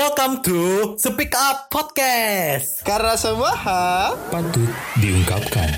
[0.00, 0.60] Welcome to
[0.96, 2.80] Speak Up Podcast.
[2.88, 5.68] Karena semua hal patut diungkapkan.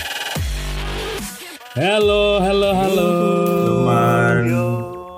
[1.74, 3.10] Halo, halo, halo.
[3.66, 4.46] teman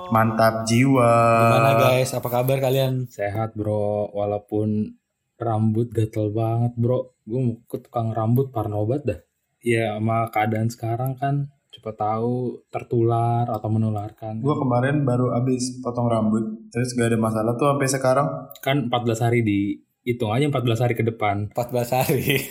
[0.09, 1.13] mantap jiwa.
[1.37, 2.17] Gimana guys?
[2.17, 3.05] Apa kabar kalian?
[3.05, 4.97] Sehat bro, walaupun
[5.37, 7.13] rambut gatel banget bro.
[7.29, 9.21] Gue mau ke tukang rambut parnobat dah.
[9.61, 14.39] Ya sama keadaan sekarang kan cepat tahu tertular atau menularkan.
[14.39, 18.27] Gue kemarin baru abis potong rambut, terus gak ada masalah tuh sampai sekarang.
[18.63, 19.59] Kan 14 hari di
[20.07, 21.51] hitung aja 14 hari ke depan.
[21.51, 22.47] 14 hari.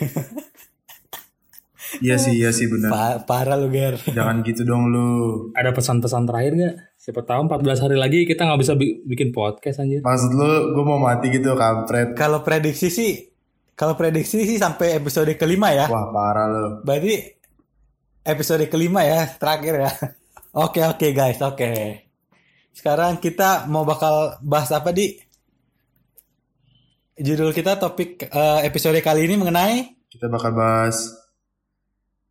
[2.03, 2.91] Iya sih, iya sih benar.
[2.91, 3.95] Pa- parah lu Ger.
[4.11, 5.07] Jangan gitu dong lu.
[5.55, 6.75] Ada pesan-pesan terakhir gak?
[6.99, 10.01] Siapa tahu 14 hari lagi kita nggak bisa bi- bikin podcast anjir.
[10.03, 12.17] Maksud lu gue mau mati gitu kampret.
[12.17, 13.29] Kalau prediksi sih,
[13.77, 15.87] kalau prediksi sih sampai episode kelima ya.
[15.87, 16.65] Wah parah lu.
[16.83, 17.34] Berarti
[18.25, 19.91] episode kelima ya, terakhir ya.
[20.65, 21.67] Oke oke guys, oke.
[22.71, 25.19] Sekarang kita mau bakal bahas apa di?
[27.19, 31.11] Judul kita topik eh, episode kali ini mengenai Kita bakal bahas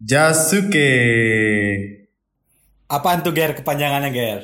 [0.00, 0.92] Jasuke.
[2.88, 4.40] apaan tuh Ger kepanjangannya Ger?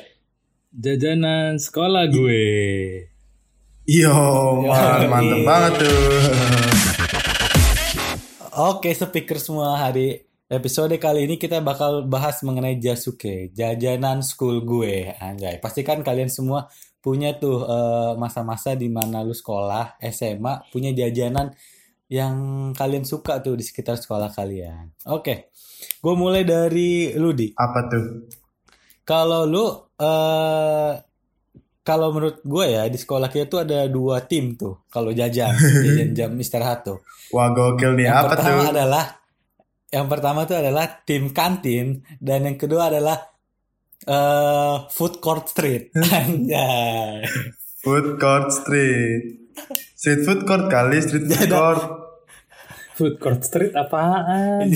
[0.69, 2.45] Jajanan sekolah gue.
[3.89, 4.13] Yo,
[4.61, 6.05] man, mantep banget tuh.
[8.61, 10.21] Oke, speaker semua hari
[10.51, 15.15] episode kali ini kita bakal bahas mengenai Jasuke, jajanan school gue.
[15.15, 16.67] Anjay, pasti kan kalian semua
[16.99, 21.55] punya tuh eh, masa-masa di mana lu sekolah SMA punya jajanan
[22.11, 22.35] yang
[22.75, 24.91] kalian suka tuh di sekitar sekolah kalian.
[25.07, 25.55] Oke,
[26.03, 27.55] gue mulai dari lu di.
[27.55, 28.03] Apa tuh?
[29.07, 29.65] Kalau lu
[30.03, 30.93] eh
[31.81, 35.55] kalau menurut gue ya di sekolah kita tuh ada dua tim tuh kalau jajan,
[35.87, 36.99] jajan jam istirahat tuh.
[37.31, 38.11] Wah gokil nih.
[38.11, 38.71] Yang Apa pertama tuh?
[38.75, 39.05] adalah
[39.91, 43.19] yang pertama tuh adalah tim kantin dan yang kedua adalah
[44.01, 45.91] eh food court street.
[46.17, 47.27] Anjay.
[47.83, 49.51] Food court street.
[49.93, 51.83] Street food court kali, street food court.
[52.95, 54.71] Food court street apaan?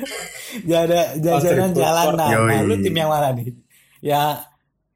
[0.70, 2.16] Jada jajanan street food jalanan.
[2.16, 2.48] court.
[2.48, 3.50] Nah, lu tim yang mana nih?
[3.98, 4.22] Ya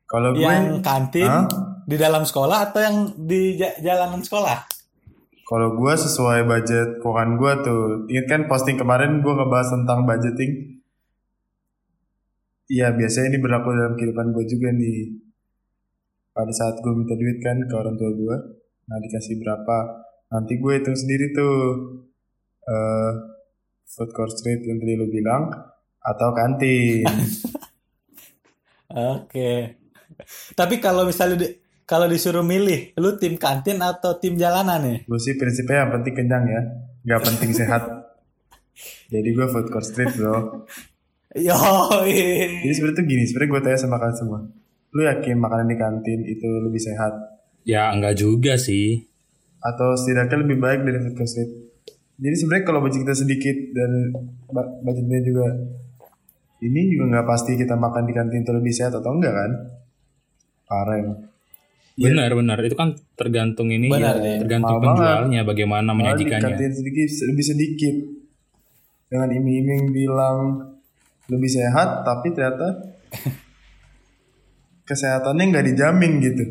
[0.06, 1.46] Kalau gue, yang kantin Hah?
[1.82, 4.75] di dalam sekolah atau yang di ja- jalanan sekolah?
[5.46, 7.82] Kalau gue sesuai budget keuangan gue tuh.
[8.10, 10.82] Ingat kan posting kemarin gue ngebahas tentang budgeting.
[12.66, 15.22] Iya biasanya ini berlaku dalam kehidupan gue juga nih.
[16.34, 18.36] Pada saat gue minta duit kan ke orang tua gue,
[18.90, 19.76] nah dikasih berapa,
[20.34, 21.56] nanti gue hitung sendiri tuh.
[22.66, 23.36] eh
[23.86, 25.46] food court street yang tadi lu bilang
[26.02, 27.06] atau kantin.
[29.16, 29.78] Oke.
[30.58, 31.46] Tapi kalau misalnya
[31.86, 34.98] kalau disuruh milih, lu tim kantin atau tim jalanan nih?
[35.06, 36.60] gue sih prinsipnya yang penting kenyang ya,
[37.06, 37.82] nggak penting sehat.
[39.14, 40.66] Jadi gue food court street bro.
[41.38, 41.54] Yo,
[42.02, 44.40] Jadi sebenarnya tuh gini, sebenarnya gue tanya sama kalian semua.
[44.90, 47.12] Lu yakin makanan di kantin itu lebih sehat?
[47.62, 49.06] Ya enggak juga sih.
[49.62, 51.50] Atau setidaknya lebih baik dari food court street?
[52.18, 53.90] Jadi sebenarnya kalau budget kita sedikit dan
[54.82, 55.46] budgetnya juga
[56.64, 59.50] ini juga nggak pasti kita makan di kantin itu lebih sehat atau enggak kan?
[60.66, 60.98] Parah
[61.96, 62.06] emang.
[62.12, 64.36] Benar benar itu kan tergantung ini Benar, ya, deh.
[64.44, 64.88] tergantung banget.
[64.92, 66.56] penjualnya bagaimana Malah menyajikannya.
[66.70, 67.94] sedikit lebih sedikit
[69.06, 70.38] dengan iming-iming bilang
[71.26, 72.68] lebih sehat tapi ternyata
[74.84, 76.44] kesehatannya nggak dijamin gitu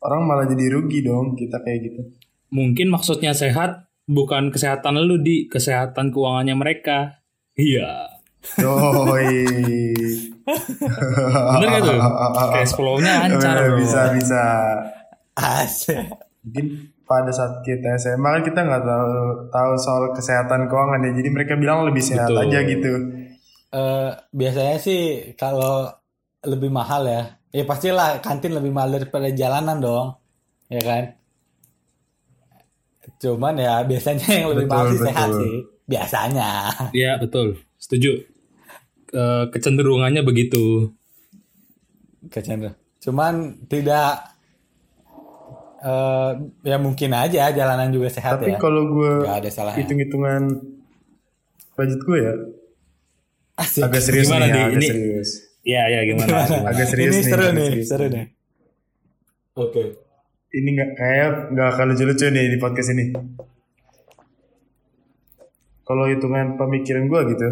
[0.00, 2.02] orang malah jadi rugi dong kita kayak gitu
[2.48, 7.24] Mungkin maksudnya sehat bukan kesehatan lu di kesehatan keuangannya mereka.
[7.56, 8.11] Iya.
[8.58, 9.38] Yoi.
[10.42, 11.98] Bener gak tuh?
[12.52, 13.78] Cash flow-nya lancar bro.
[13.78, 14.42] bisa bisa
[15.32, 16.10] asik.
[16.42, 16.66] mungkin
[17.06, 19.08] pada saat kita SMA kan kita nggak tahu
[19.48, 22.42] tahu soal kesehatan keuangan ya jadi mereka bilang lebih sehat Betul.
[22.50, 22.92] aja gitu
[23.72, 25.88] Eh, biasanya sih kalau
[26.44, 30.06] lebih mahal ya, ya pastilah kantin lebih mahal daripada jalanan dong,
[30.68, 31.16] ya kan?
[33.22, 35.40] Cuman ya biasanya yang lebih Betul, mahal sih sehat betul.
[35.40, 35.54] sih,
[35.88, 36.48] biasanya.
[36.92, 37.46] Iya betul.
[37.80, 38.12] Setuju.
[39.12, 40.88] Eh, kecenderungannya begitu.
[42.26, 42.72] Kecenderung.
[42.98, 43.34] Cuman
[43.66, 44.32] tidak
[45.82, 46.30] eh
[46.62, 48.58] ya mungkin aja jalanan juga sehat tapi ya.
[48.58, 49.82] kalau gue Nggak ada salahnya.
[49.82, 50.42] hitung-hitungan
[51.74, 52.34] budget gue ya
[53.58, 53.82] Asik.
[53.84, 54.62] agak serius Gimana, nih ya, Di?
[54.62, 55.30] agak Ini- serius
[55.62, 56.26] Iya iya gimana?
[56.28, 56.56] gimana?
[56.70, 58.26] Agak serius ini nih, seru nih, serius seru nih.
[59.54, 59.82] Oke.
[60.52, 63.04] ini nggak kayak nggak akan lucu-lucu nih di podcast ini
[65.82, 67.48] kalau hitungan pemikiran gue gitu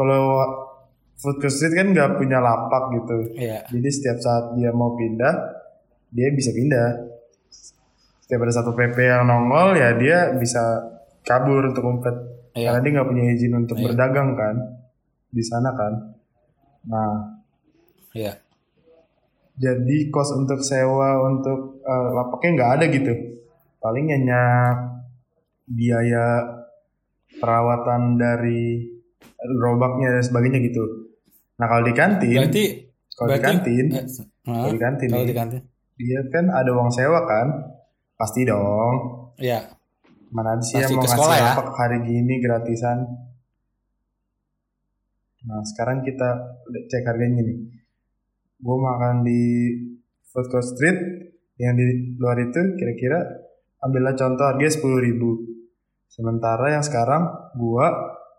[0.00, 0.24] kalau
[1.20, 3.36] food court street kan nggak punya lapak gitu.
[3.36, 3.68] Iya.
[3.68, 5.60] jadi setiap saat dia mau pindah
[6.08, 7.12] dia bisa pindah.
[8.24, 10.60] Setiap ada satu PP yang nongol ya dia bisa
[11.20, 12.16] kabur untuk ngumpet.
[12.50, 12.74] Iya.
[12.74, 14.56] karena dia nggak punya izin untuk berdagang kan
[15.30, 15.92] di sana kan.
[16.88, 17.14] Nah.
[18.10, 18.34] Iya.
[19.60, 23.12] jadi kos untuk sewa untuk eh, lapaknya nggak ada gitu.
[23.78, 24.42] Paling hanya
[25.68, 26.26] biaya
[27.38, 28.89] perawatan dari
[29.40, 30.84] gerobaknya dan sebagainya gitu.
[31.60, 32.64] Nah kalau di kantin Berarti
[33.16, 34.04] kalau di berarti kantin eh,
[34.44, 35.60] kalau di kantin kalau di kantin.
[36.00, 37.46] dia kan ada uang sewa kan?
[38.16, 38.94] Pasti dong.
[39.40, 39.72] Ya.
[40.30, 41.58] mana sih yang mau ngasih ya?
[41.58, 42.98] lapak hari gini gratisan?
[45.42, 47.58] Nah sekarang kita cek harganya nih.
[48.60, 49.42] Gue makan di
[50.30, 50.98] food court street
[51.58, 53.18] yang di luar itu kira-kira
[53.82, 55.30] ambillah contoh harganya sepuluh ribu.
[56.06, 57.90] Sementara yang sekarang gua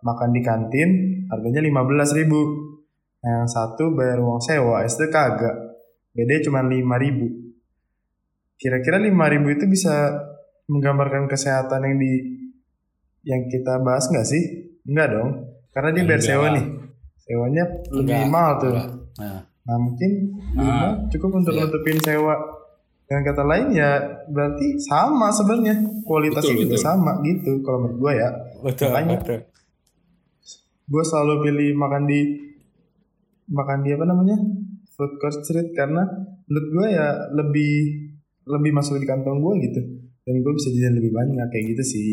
[0.01, 0.89] makan di kantin
[1.29, 2.41] harganya lima belas ribu
[3.21, 5.55] nah, yang satu bayar uang sewa itu kagak
[6.11, 7.29] beda cuma lima ribu
[8.57, 10.21] kira-kira lima ribu itu bisa
[10.69, 12.13] menggambarkan kesehatan yang di
[13.21, 14.43] yang kita bahas nggak sih
[14.85, 15.29] enggak dong
[15.71, 16.65] karena dia bayar sewa nih
[17.21, 17.63] sewanya
[17.93, 18.89] lebih Enggak, mahal tuh enggak.
[19.21, 20.11] Nah, Nah mungkin
[20.57, 21.69] lima Ah, cukup untuk iya.
[21.69, 22.33] nutupin sewa.
[23.05, 23.89] Dengan kata lain ya
[24.31, 26.87] berarti sama sebenarnya kualitasnya Betul, juga betul.
[26.87, 28.29] sama gitu kalau menurut gue ya.
[28.63, 29.17] betul, Makanya.
[29.19, 29.39] betul.
[30.91, 32.19] Gue selalu pilih makan di
[33.47, 34.37] makan di apa namanya
[34.91, 36.03] food court street karena
[36.51, 37.73] menurut gue ya lebih
[38.51, 39.81] lebih masuk di kantong gue gitu
[40.27, 42.11] dan gue bisa jajan lebih banyak kayak gitu sih.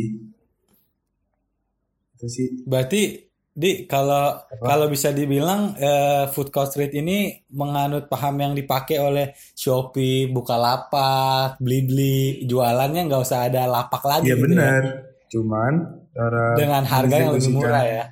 [2.17, 2.47] Itu sih.
[2.65, 3.29] Berarti
[3.59, 9.35] di kalau kalau bisa dibilang eh, food court street ini menganut paham yang dipakai oleh
[9.35, 14.83] Shopee, Bukalapak, Blibli, jualannya nggak usah ada lapak lagi Iya gitu benar.
[15.29, 15.73] Cuman
[16.15, 16.57] cara ya.
[16.57, 18.05] Dengan harga yang lebih murah ya.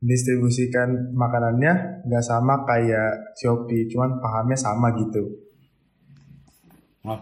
[0.00, 5.24] Distribusikan makanannya nggak sama kayak Shopee, cuman pahamnya sama gitu.
[7.06, 7.20] Oh.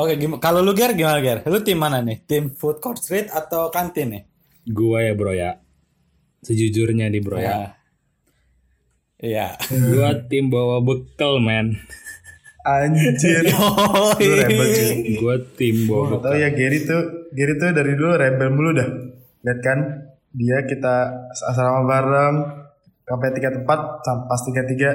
[0.00, 0.40] Oke, gimana?
[0.40, 1.44] Kalau lu Ger gimana Ger?
[1.44, 2.24] Lu tim mana nih?
[2.24, 4.22] Tim food court street atau kantin nih?
[4.72, 5.60] Gua ya bro ya.
[6.40, 7.76] Sejujurnya nih bro ya.
[9.20, 9.60] Iya.
[9.68, 11.76] Gua tim bawa bekal men.
[12.62, 13.42] Anjir.
[14.22, 15.18] Lu rebel cuy.
[15.18, 16.42] Gua tim bawa nggak tahu bekal.
[16.42, 17.02] ya Gary tuh
[17.34, 18.88] Gary tuh dari dulu rebel mulu dah.
[19.42, 19.78] Lihat kan
[20.32, 20.94] dia kita
[21.44, 22.34] asrama bareng
[23.02, 24.90] sampai tiga tempat pas tiga tiga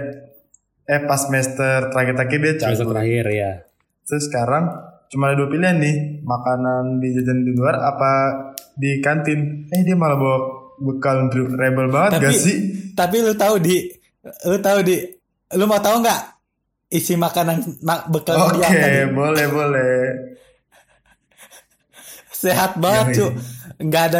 [0.84, 2.94] eh pas semester terakhir terakhir dia Semester cabut.
[2.96, 3.52] terakhir ya.
[4.04, 4.64] Terus sekarang
[5.08, 8.12] cuma ada dua pilihan nih makanan di jajan di luar apa
[8.74, 9.68] di kantin.
[9.68, 10.38] Eh dia malah bawa
[10.80, 12.58] bekal rebel banget Tapi- gak sih?
[12.92, 13.78] Tapi lu tahu di
[14.44, 14.96] lu tahu di
[15.54, 16.22] lu mau tahu nggak
[16.90, 19.12] isi makanan mak bekal Oke, dia nih?
[19.12, 19.94] boleh boleh.
[22.30, 23.32] Sehat banget cuy.
[23.78, 24.20] Nggak ada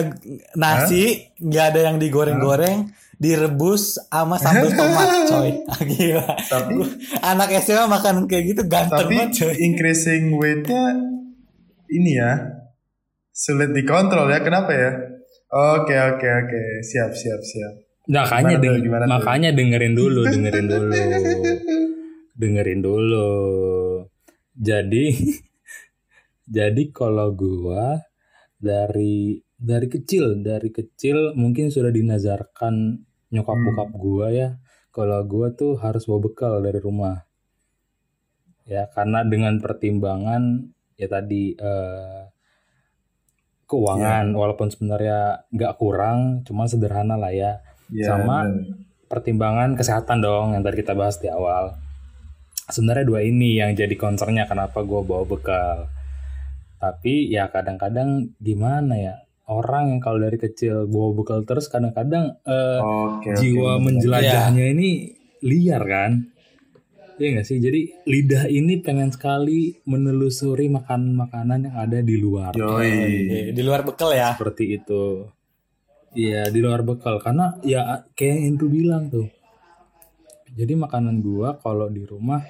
[0.54, 1.04] nasi,
[1.36, 5.50] nggak ada yang digoreng-goreng, direbus sama sambal tomat coy.
[5.66, 6.28] Ah, Gila.
[6.40, 6.74] Tapi
[7.20, 9.54] Anak SMA makan kayak gitu ganteng tapi banget coy.
[9.58, 10.94] increasing weight-nya
[11.90, 12.62] ini ya
[13.30, 14.40] sulit dikontrol ya.
[14.40, 14.92] Kenapa ya?
[15.48, 17.74] Oke oke oke siap siap siap.
[18.06, 19.10] Makanya Gimana tuh, deng- tuh?
[19.10, 20.94] makanya dengerin dulu, dengerin dulu.
[22.34, 23.30] dengerin dulu.
[24.54, 25.06] Jadi
[26.62, 28.00] jadi kalau gua
[28.56, 33.02] dari dari kecil, dari kecil mungkin sudah dinazarkan
[33.34, 33.66] nyokap Hmm.
[33.74, 34.50] bokap gua ya.
[34.94, 37.26] Kalau gua tuh harus bawa bekal dari rumah.
[38.66, 42.24] Ya, karena dengan pertimbangan ya tadi eh
[43.68, 48.44] keuangan walaupun sebenarnya nggak kurang, cuma sederhana lah ya Ya, Sama.
[48.44, 48.84] bener.
[49.08, 51.80] pertimbangan kesehatan dong yang tadi kita bahas di awal.
[52.68, 55.88] Sebenarnya dua ini yang jadi concernnya kenapa gue bawa bekal.
[56.76, 59.16] Tapi ya kadang-kadang gimana ya
[59.48, 63.84] orang yang kalau dari kecil bawa bekal terus kadang-kadang eh, Oke, oke, jiwa bener.
[63.84, 64.90] menjelajahnya ini
[65.44, 66.12] liar kan.
[67.18, 67.58] Iya gak sih?
[67.58, 72.54] Jadi lidah ini pengen sekali menelusuri makanan-makanan yang ada di luar.
[72.54, 73.50] Yoi.
[73.58, 74.38] Di luar bekal ya.
[74.38, 75.26] Seperti itu.
[76.14, 79.26] Iya di luar bekal karena ya kayak yang Indru bilang tuh.
[80.54, 82.42] Jadi makanan gua kalau di rumah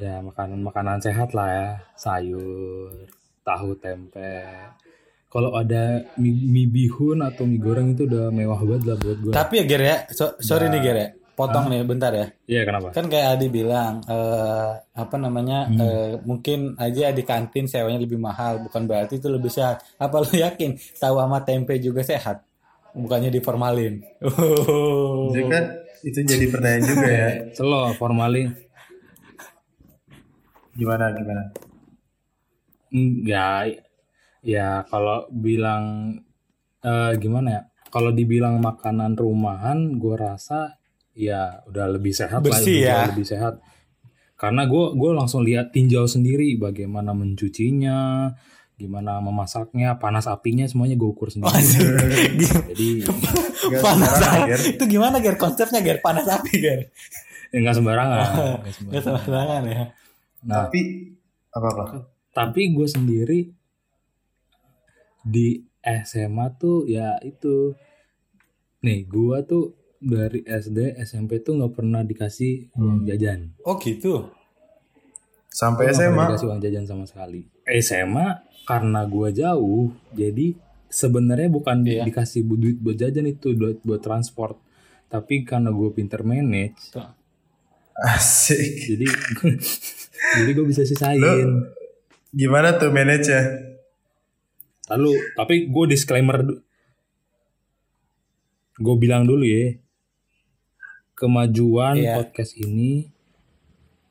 [0.00, 3.08] ya makanan-makanan sehat lah ya, sayur,
[3.44, 4.44] tahu tempe.
[5.28, 9.32] Kalau ada mie, mie bihun atau mie goreng itu udah mewah banget lah buat gua.
[9.34, 11.08] Tapi ya Ger ya, so- sorry nih Ger ya.
[11.36, 12.26] Potong nih bentar ya.
[12.48, 12.90] Iya kenapa?
[12.90, 15.78] Kan kayak Adi bilang eh, apa namanya Hmm.
[15.78, 19.84] eh, mungkin aja di kantin sewanya lebih mahal, bukan berarti itu lebih sehat.
[19.96, 22.42] Apa lu yakin tahu sama tempe juga sehat?
[22.90, 24.02] Bukannya diformalin.
[25.30, 25.64] Jadi kan
[26.00, 27.28] itu jadi pertanyaan juga ya.
[27.56, 28.48] Selo formalin.
[30.72, 31.42] Gimana gimana?
[32.88, 33.86] Enggak.
[34.48, 36.16] Ya kalau bilang
[36.80, 37.62] eh, gimana ya?
[37.88, 40.76] Kalau dibilang makanan rumahan, gue rasa
[41.12, 43.12] ya udah lebih sehat Bersih lah, ya.
[43.12, 43.60] lebih sehat.
[44.38, 48.30] Karena gue gue langsung lihat tinjau sendiri bagaimana mencucinya,
[48.74, 51.58] gimana memasaknya, panas apinya semuanya gue ukur sendiri.
[52.70, 52.88] Jadi
[53.80, 54.12] panas.
[54.68, 56.80] Itu gimana Ger konsepnya Ger panas api Ger?
[57.48, 58.20] Ya, nggak sembarangan.
[58.20, 59.20] Nggak Nggak sembarangan.
[59.24, 59.82] sembarangan ya.
[60.44, 60.80] Nah, Tapi
[61.48, 61.84] apa-apa?
[62.28, 63.38] tapi gue sendiri
[65.28, 67.76] di SMA tuh ya itu
[68.80, 69.64] nih gue tuh
[69.98, 74.30] dari SD SMP tuh nggak pernah dikasih uang jajan Oh gitu.
[75.48, 76.24] Sampai Gua SMA.
[76.28, 77.44] dikasih uang jajan sama sekali
[77.74, 78.26] SMA
[78.62, 80.54] karena gue jauh jadi
[80.86, 82.04] sebenarnya bukan Iya.
[82.04, 84.56] dikasih duit buat jajan itu buat buat transport
[85.06, 87.04] tapi karena gue pinter manage Tuh.
[87.98, 88.60] Asik.
[88.88, 89.06] jadi
[90.36, 91.18] jadi gue bisa sisain
[92.28, 93.40] Gimana tuh manage-nya?
[94.88, 96.44] Lalu, tapi gue disclaimer
[98.78, 99.74] gue bilang dulu ya,
[101.18, 102.14] kemajuan Iya.
[102.22, 103.10] podcast ini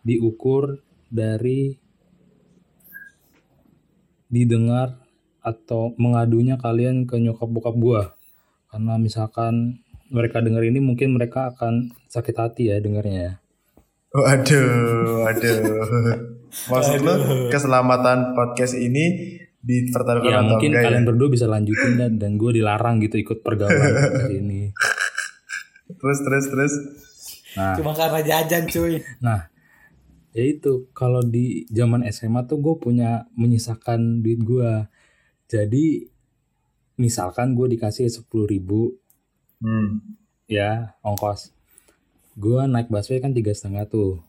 [0.04, 1.80] diukur dari
[4.28, 5.00] didengar
[5.40, 8.02] atau mengadunya kalian ke nyokap bokap gue,
[8.68, 9.80] karena misalkan
[10.12, 13.34] mereka denger ini mungkin mereka akan sakit hati ya dengarnya ya.
[14.12, 15.60] Waduh, waduh.
[16.48, 17.14] Maksud lo
[17.52, 20.86] keselamatan podcast ini dipertaruhkan Ya atau mungkin enggak ya?
[20.88, 23.92] kalian berdua bisa lanjutin dan, dan gue dilarang gitu ikut pergaulan
[24.40, 24.72] ini.
[25.90, 26.74] Terus terus terus.
[27.54, 29.04] Nah, Cuma karena jajan cuy.
[29.20, 29.52] Nah,
[30.32, 34.88] ya itu kalau di zaman SMA tuh gue punya menyisakan duit gue.
[35.48, 36.08] Jadi
[36.96, 38.96] misalkan gue dikasih sepuluh ribu
[39.58, 40.06] Hmm.
[40.46, 41.50] ya ongkos,
[42.36, 44.22] gue naik busway kan tiga setengah tuh.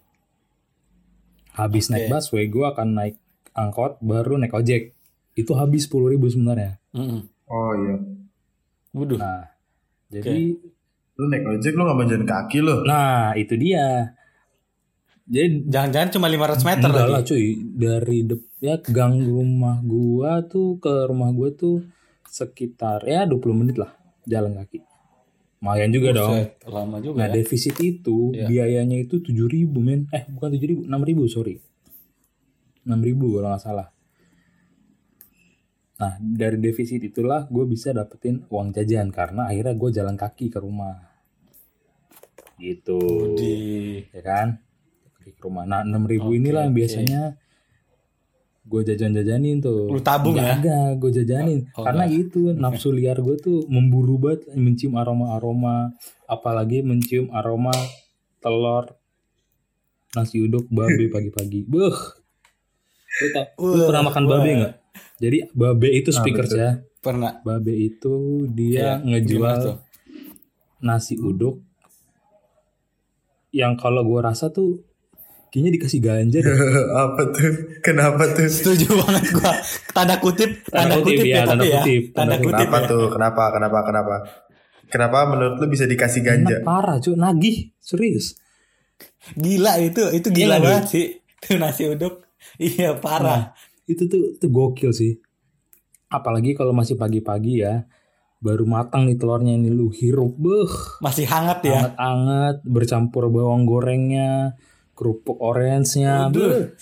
[1.53, 1.93] Habis Oke.
[1.93, 3.17] naik busway gue akan naik
[3.53, 4.97] angkot baru naik ojek.
[5.39, 6.83] Itu habis sepuluh ribu sebenarnya.
[6.91, 7.21] Mm-mm.
[7.47, 7.95] Oh iya.
[8.91, 9.17] Waduh.
[9.17, 9.47] Nah,
[10.11, 10.59] jadi
[11.15, 12.83] Lu naik ojek lu nggak jalan kaki lo.
[12.83, 14.15] nah itu dia.
[15.25, 17.13] Jadi Jangan-jangan cuma 500 meter Enggak lagi.
[17.13, 21.85] lah cuy dari dep ya gang rumah gua tuh ke rumah gua tuh
[22.25, 23.93] sekitar ya 20 menit lah
[24.25, 24.81] jalan kaki.
[25.59, 26.33] Lumayan juga dong.
[26.33, 27.35] Buset, Lama juga Nah ya.
[27.35, 28.47] defisit itu Iya.
[28.47, 30.07] biayanya itu 7000 men.
[30.09, 31.59] Eh bukan 7000, 6000 sorry.
[32.85, 32.95] 6000
[33.35, 33.87] kalau nggak salah.
[35.99, 40.59] Nah dari defisit itulah gue bisa dapetin uang jajan karena akhirnya gue jalan kaki ke
[40.63, 40.95] rumah.
[42.55, 42.99] Gitu.
[43.35, 43.55] Di
[44.15, 44.63] ya kan?
[45.19, 45.67] Pergi ke rumah.
[45.67, 47.23] Nah 6000 Oke, inilah yang biasanya
[48.69, 49.91] gue jajan-jajanin tuh.
[49.91, 50.55] Lu tabung ya?
[50.55, 51.67] Enggak, gue jajanin.
[51.75, 55.99] Oh, karena itu nafsu liar gue tuh memburu banget mencium aroma-aroma.
[56.31, 57.75] Apalagi mencium aroma
[58.39, 58.95] telur
[60.15, 61.67] nasi uduk babe pagi-pagi.
[61.67, 61.97] Beuh.
[63.19, 64.39] Lu, tau- lu pernah makan wah.
[64.39, 64.75] babe nggak
[65.17, 66.61] jadi babe itu Ah, speakers betul.
[66.61, 67.33] ya pernah.
[67.41, 68.15] babe itu
[68.49, 69.77] dia gimana ngejual tuh?
[70.79, 71.63] nasi uduk
[73.51, 74.85] yang kalau gue rasa tuh
[75.49, 76.53] kayaknya dikasih ganja deh.
[77.09, 77.49] apa tuh?
[77.81, 78.45] Kenapa tuh?
[78.45, 79.57] Setuju banget gua.
[79.91, 81.81] Tanda kutip, tanda, kutip, ya, tanda tapi ya.
[81.81, 82.91] kutip, Tanda tanda kutip Kenapa ya.
[82.93, 83.05] tuh?
[83.09, 83.43] Kenapa?
[83.51, 83.79] Kenapa?
[83.83, 84.15] Kenapa?
[84.89, 86.61] Kenapa menurut lu bisa dikasih ganja?
[86.61, 88.37] Enak parah cuy, nagih, serius.
[89.33, 91.07] Gila itu, itu gila Iya, banget sih.
[91.17, 92.25] Itu nasi uduk.
[92.61, 93.57] Iya, parah.
[93.89, 95.17] Itu tuh itu gokil sih.
[96.07, 97.89] Apalagi kalau masih pagi-pagi ya,
[98.39, 101.81] baru matang nih telurnya ini lu hirup, beh, Masih hangat ya.
[101.83, 104.57] anget-anget, bercampur bawang gorengnya,
[104.93, 106.73] kerupuk orange-nya, beh.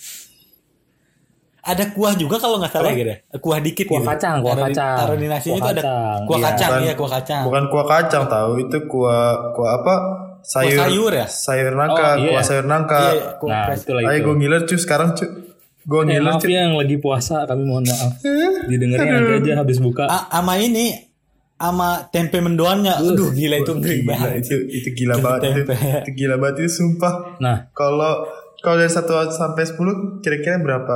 [1.61, 3.11] Ada kuah juga kalau nggak salah gitu.
[3.41, 4.07] Kuah dikit Kuah gitu.
[4.07, 4.95] kacang, kuah kacang.
[4.97, 6.45] Taruh di nasinya Kuah itu ada kacang, kuah iya.
[6.47, 7.43] kacang, Bukan- iya kuah kacang.
[7.43, 9.95] Bukan kuah kacang tahu, itu kuah kuah apa?
[10.39, 10.79] Sayur.
[10.79, 11.27] sayur ya?
[11.27, 12.29] Sayur nangka, Oh, iya.
[12.31, 12.99] kuah sayur nangka.
[13.03, 14.23] Iya, kuah Nah, itulah Ayo itu.
[14.23, 15.27] gue ngiler cuy sekarang cuy.
[15.87, 18.19] Gue Eh, maaf ya yang lagi puasa, kami mohon maaf.
[18.67, 20.03] Didengarnya nanti aja habis buka.
[20.03, 20.91] A- ama ini
[21.57, 22.99] ama tempe mendoannya.
[22.99, 24.31] Aduh, gila itu ngeri Gila, banget.
[24.43, 25.49] itu itu gila banget itu.
[25.63, 25.73] Tempe.
[26.03, 27.39] Itu gila banget itu sumpah.
[27.39, 28.27] Nah, Kalau
[28.57, 28.99] kalau dari 1
[29.31, 29.79] sampai 10
[30.19, 30.95] kira-kira berapa?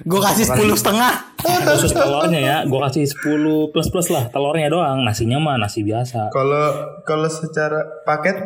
[0.00, 1.14] Gue kasih sepuluh setengah.
[1.38, 6.28] khusus telurnya ya, gue kasih 10 plus plus lah, telurnya doang, nasinya mah nasi biasa.
[6.28, 6.64] Kalau
[7.02, 8.36] kalau secara paket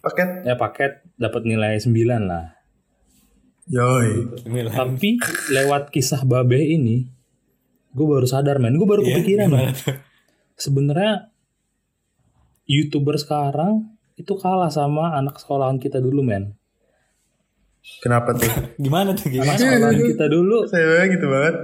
[0.00, 1.94] paket Ya paket dapat nilai 9
[2.24, 2.53] lah.
[3.66, 4.28] Yoi.
[4.66, 5.16] Tapi
[5.50, 7.08] lewat kisah babe ini,
[7.90, 9.72] gue baru sadar men, gue baru Iya, kepikiran men.
[10.54, 11.32] Sebenarnya
[12.64, 16.54] youtuber sekarang itu kalah sama anak sekolahan kita dulu men.
[18.00, 18.48] Kenapa tuh?
[18.84, 19.58] Gimana tuh Anak gimana?
[19.58, 21.56] sekolahan kita dulu, Saya gitu banget.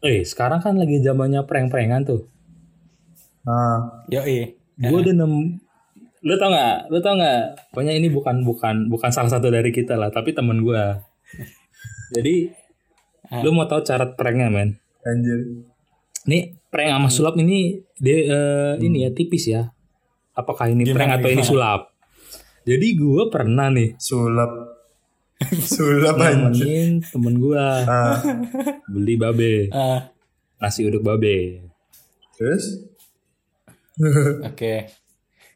[0.00, 2.28] eh sekarang kan lagi zamannya prank-prankan tuh.
[3.42, 4.20] Nah, Yo
[4.74, 5.62] Gue udah nem,
[6.24, 6.76] lu tau nggak?
[6.88, 7.42] Lu tau nggak?
[7.70, 10.84] Pokoknya ini bukan bukan bukan salah satu dari kita lah, tapi temen gue.
[12.14, 12.48] Jadi,
[13.40, 14.80] lu mau tahu cara pranknya men?
[15.02, 15.60] anjir.
[16.24, 19.68] Nih prank sama sulap ini dia eh, ini ya tipis ya.
[20.32, 21.50] Apakah ini Gimana, prank atau ini gimana?
[21.50, 21.80] sulap?
[22.64, 24.52] Jadi gue pernah nih Sulap.
[25.68, 27.04] Sulap anjir.
[27.04, 28.16] temen gue Ah,
[28.88, 30.08] beli babe Ah,
[30.56, 31.60] nasi uduk babe.
[32.34, 32.80] terus?
[34.42, 34.88] Oke.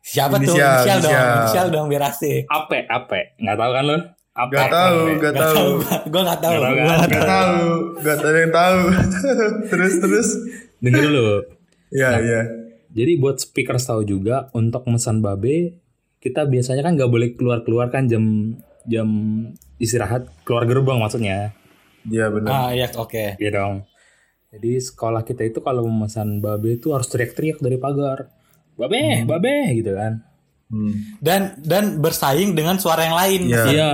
[0.08, 0.56] Siapa tuh?
[0.56, 1.36] Inisial, Inisial dong, inisial.
[1.36, 2.42] inisial dong biar asik.
[2.48, 3.20] Ape, Ape.
[3.36, 3.96] Nggak tahu kan lo?
[4.32, 4.54] Ape.
[4.54, 5.54] Gak tahu, gak Gak tahu.
[5.58, 5.70] tahu,
[6.06, 6.52] gue gak tahu.
[6.54, 7.08] Nggak tahu kan?
[7.10, 7.58] Gak tahu.
[7.98, 8.78] gak ada yang tahu.
[9.70, 10.28] terus terus.
[10.78, 11.28] Dengar dulu.
[11.90, 12.40] Ya ya.
[12.88, 15.76] Jadi buat speakers tahu juga untuk pesan babe
[16.18, 19.06] kita biasanya kan nggak boleh keluar keluar kan jam jam
[19.76, 21.52] istirahat keluar gerbang maksudnya
[22.04, 22.48] Iya benar.
[22.48, 23.36] Ah iya oke.
[23.36, 23.84] Iya dong.
[24.48, 28.32] Jadi sekolah kita itu kalau memesan babe itu harus teriak-teriak dari pagar.
[28.78, 30.23] Babe, babe gitu kan.
[30.68, 30.92] Hmm.
[31.18, 33.40] Dan dan bersaing dengan suara yang lain.
[33.49, 33.62] Iya.
[33.66, 33.92] Iya.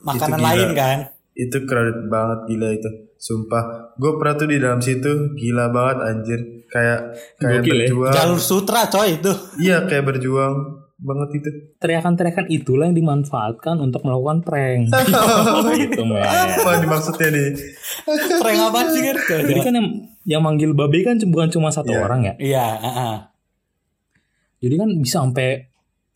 [0.00, 0.98] Makanan lain kan.
[1.34, 2.90] Itu crowded banget gila itu.
[3.18, 6.40] Sumpah, gue pernah tuh di dalam situ gila banget anjir.
[6.68, 7.00] Kayak
[7.36, 7.78] kayak Gokil ya.
[7.86, 8.12] berjuang.
[8.14, 9.32] Jalur sutra coy itu.
[9.60, 10.54] Iya kayak berjuang
[10.94, 11.50] banget itu.
[11.78, 14.88] Teriakan-teriakan itulah yang dimanfaatkan untuk melakukan prank.
[15.82, 16.22] gitu, men.
[16.22, 17.48] Apa nih maksudnya nih?
[18.40, 19.88] Prank apa sih Jadi kan yang
[20.24, 22.00] yang manggil babe kan bukan cuma satu Iya.
[22.00, 22.34] orang ya.
[22.38, 23.14] Iya, heeh.
[24.64, 25.68] Jadi kan bisa sampai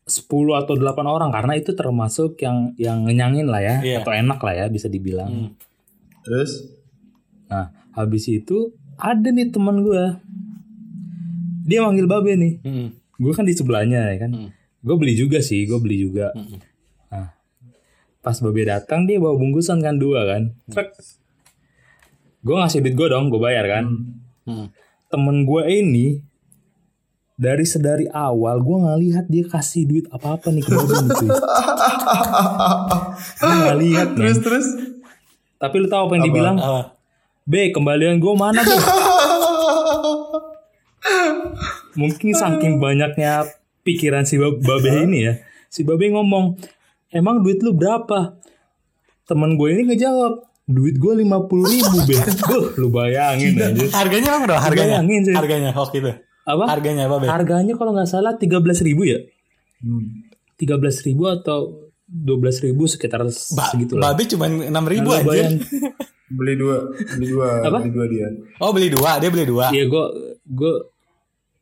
[0.08, 0.24] 10
[0.56, 3.96] atau 8 orang karena itu termasuk yang yang ngenyangin lah ya Iya.
[4.00, 5.28] atau enak lah ya bisa dibilang.
[5.28, 5.50] Hmm.
[6.24, 6.64] Terus?
[7.52, 10.16] Nah, habis itu ada nih teman gue.
[11.68, 12.54] Dia manggil babe nih.
[12.64, 12.88] Hmm.
[13.20, 14.32] Gue kan di sebelahnya ya kan.
[14.32, 14.50] Hmm.
[14.80, 16.32] Gue beli juga sih, gue beli juga.
[16.32, 16.56] Hmm.
[17.12, 17.28] Nah,
[18.24, 20.56] pas babe datang dia bawa bungkusan kan dua kan.
[20.72, 20.96] Trek.
[22.40, 23.84] Gue ngasih duit gue dong, gue bayar kan.
[24.48, 24.72] Hmm.
[25.12, 26.24] Temen gue ini
[27.38, 31.30] dari sedari awal gue nggak lihat dia kasih duit apa apa nih ke nih, cuy.
[33.38, 34.08] Gue nggak lihat.
[34.18, 34.66] Terus terus?
[35.58, 36.56] Tapi lu tahu apa yang dibilang?
[36.58, 36.98] Apa?
[37.46, 38.70] B kembalian gue mana B?
[41.94, 43.46] Mungkin saking banyaknya
[43.82, 45.34] pikiran si Bab- Babe ini ya.
[45.70, 46.58] Si Babe ngomong,
[47.10, 48.34] emang duit lu berapa?
[49.26, 51.24] Temen gue ini ngejawab, duit gue 50
[51.70, 52.18] ribu Be.
[52.18, 53.86] Duh, lu bayangin aja.
[53.94, 54.98] Harganya bro, harganya.
[55.02, 55.34] Bayangin sih.
[55.38, 56.12] Harganya waktu itu.
[56.48, 56.64] Apa?
[56.66, 57.26] Harganya apa, Be?
[57.28, 59.20] Harganya kalau nggak salah 13 ribu ya.
[59.78, 60.24] Hmm.
[60.56, 62.32] 13 ribu atau 12
[62.64, 64.10] ribu sekitar Ba segitu lah.
[64.10, 65.28] Babe cuma 6 ribu Nah, aja.
[65.28, 65.54] bayang.
[66.28, 66.76] Beli dua,
[67.10, 67.80] beli dua, Apa?
[67.80, 68.28] beli dua dia.
[68.58, 69.68] Oh beli dua, dia beli dua.
[69.68, 70.04] Iya gue,
[70.46, 70.72] gue,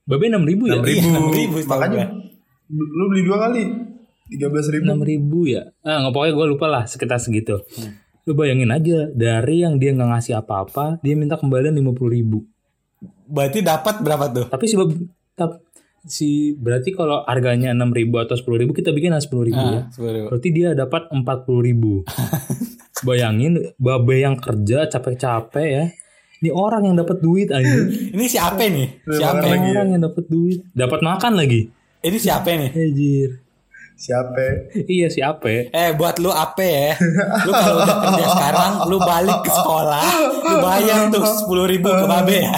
[0.05, 0.79] Babe 6 ribu ya?
[0.79, 1.07] 6 Iya, ribu.
[1.07, 2.07] 6 ribu setahu Makanya gua.
[2.93, 3.63] lu beli dua kali.
[4.27, 4.83] Tiga belas ribu.
[4.83, 7.63] enam ribu ya ah nggak pokoknya gue lupa lah sekitar segitu
[8.23, 12.43] lu bayangin aja dari yang dia nggak ngasih apa-apa dia minta kembalian lima puluh ribu
[13.27, 14.47] Berarti dapat berapa tuh?
[14.47, 14.75] tapi si
[15.35, 15.61] tap-
[16.03, 19.85] si berarti kalau harganya enam ribu atau sepuluh ribu kita bikin sepuluh ribu ya Ah,
[19.89, 20.27] sepuluh ribu.
[20.31, 21.93] berarti dia dapat empat puluh ribu
[23.03, 25.85] bayangin babe yang kerja capek-capek ya
[26.37, 27.67] ini orang yang dapat duit aja
[28.15, 29.03] Ini siapa nih?
[29.03, 29.41] Siapa?
[29.43, 29.73] Lagi ya?
[29.75, 31.61] orang yang dapat duit dapat makan lagi
[31.99, 32.71] Ini siapa nih?
[32.71, 33.31] Anjir.
[33.97, 34.77] Siapa?
[34.93, 36.93] iya si Ape Eh buat lu apa ya?
[37.49, 40.09] Lu kalau udah kerja sekarang, lu balik ke sekolah,
[40.45, 42.53] lu bayar tuh sepuluh ribu ke babe ya.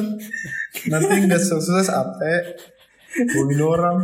[0.90, 2.56] Nanti nggak sukses apa?
[3.36, 3.96] Bohongin orang.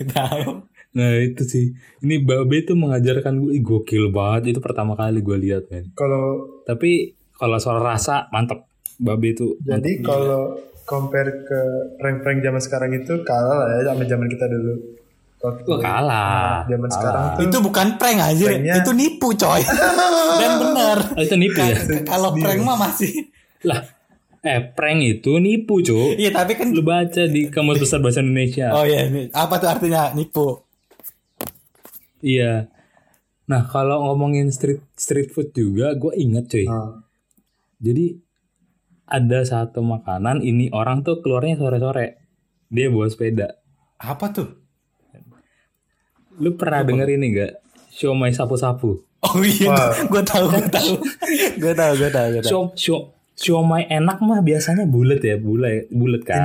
[0.00, 0.72] Tahu?
[0.92, 1.72] Nah itu sih
[2.04, 7.16] Ini Babe tuh mengajarkan gue Gokil banget Itu pertama kali gue lihat men Kalau Tapi
[7.32, 8.68] Kalau soal rasa Mantep
[9.00, 10.54] Babe itu jadi kalau
[10.86, 11.60] compare ke
[11.98, 14.74] prank-prank zaman sekarang itu kalah lah ya sama zaman kita dulu.
[15.42, 16.94] Waktu kalah zaman Kalah.
[16.94, 19.58] sekarang tuh Itu bukan prank aja, Pranknya- itu nipu coy.
[20.40, 20.98] Dan bener.
[21.10, 23.26] Oh, Itu nipu ya Kalau prank mah masih.
[23.62, 23.82] Lah
[24.38, 26.70] Eh prank itu nipu cu Iya tapi kan.
[26.70, 30.62] Lu baca di Kamus Besar Bahasa Indonesia Oh iya, ini apa tuh artinya nipu?
[32.20, 32.70] Iya
[33.44, 37.02] Nah kalau ngomongin street street food juga Gue inget cuy Ah,
[37.78, 38.14] Jadi
[39.04, 42.22] Ada satu makanan Ini orang tuh keluarnya sore-sore
[42.68, 43.58] Dia bawa sepeda
[43.96, 44.61] Apa tuh?
[46.40, 47.52] Lu pernah denger ini gak?
[47.92, 49.94] Siomay sapu-sapu Oh iya, Wah.
[49.94, 50.92] gue tahu, gue tahu,
[51.62, 52.50] gue tahu, gue tahu, gue tahu.
[52.50, 52.96] Sio, sio,
[53.38, 56.42] siomay enak mah biasanya bulat ya, bulat, bulat kan.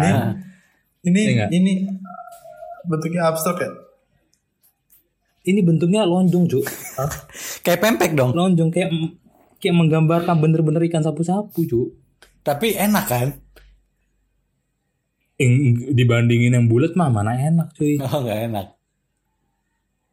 [1.02, 1.50] ini Iya nggak?
[1.58, 1.72] ini
[2.86, 3.70] bentuknya abstrak ya?
[5.50, 6.62] Ini bentuknya lonjong, cu.
[7.66, 8.38] Kayak pempek dong.
[8.38, 8.94] Lonjong kayak
[9.58, 11.98] kayak menggambarkan bener-bener ikan sapu-sapu, cu.
[12.46, 13.28] Tapi enak kan?
[15.42, 15.50] Eh,
[15.98, 17.98] dibandingin yang bulat mah mana enak, cuy.
[17.98, 18.77] Oh nggak enak.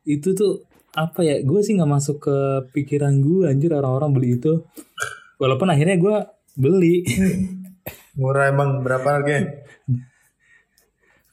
[0.04, 0.64] Itu tuh
[0.94, 1.40] apa ya?
[1.42, 2.36] Gue sih nggak masuk ke
[2.70, 4.62] pikiran gue anjir orang-orang beli itu.
[5.36, 6.16] Walaupun akhirnya gue
[6.54, 7.02] beli.
[8.20, 9.66] Murah emang berapa harganya?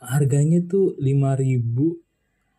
[0.02, 1.62] Harganya tuh 5000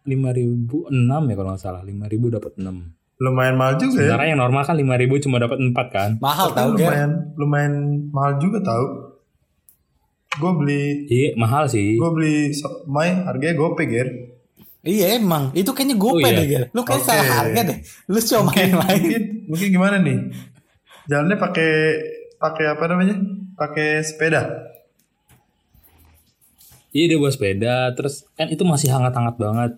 [0.03, 0.95] 5006
[1.31, 1.83] ya kalau nggak salah.
[1.83, 3.23] 5000 dapat 6.
[3.23, 4.15] Lumayan mahal juga ya.
[4.15, 6.11] Sementara yang normal kan 5000 cuma dapat 4 kan.
[6.19, 7.75] Mahal tau lumayan lumayan
[8.11, 8.87] mahal juga tahu.
[10.33, 11.99] Gue beli Iya, mahal sih.
[11.99, 14.32] gue beli somai harganya gope ger.
[14.83, 16.35] Iya emang, itu kayaknya gue Oh, iya.
[16.35, 16.63] deh Ger.
[16.71, 17.07] Lu kayak Oke.
[17.07, 17.79] salah harga deh.
[18.07, 18.99] Lu coba main lain.
[18.99, 20.19] Mungkin mungkin gimana nih?
[21.07, 21.71] Jalannya pakai
[22.37, 23.17] pakai apa namanya?
[23.55, 24.43] Pakai sepeda.
[26.91, 29.71] Iya dia bawa sepeda, terus kan itu masih hangat-hangat banget.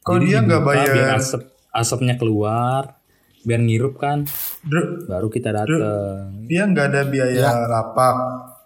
[0.00, 0.92] Kok Jadi dia nggak bayar?
[0.92, 3.02] Biar asap asapnya keluar,
[3.42, 4.28] biar ngirup kan.
[4.62, 6.44] Dru, Baru kita dateng.
[6.46, 7.50] dia nggak ada biaya Ya.
[7.66, 8.14] lapak,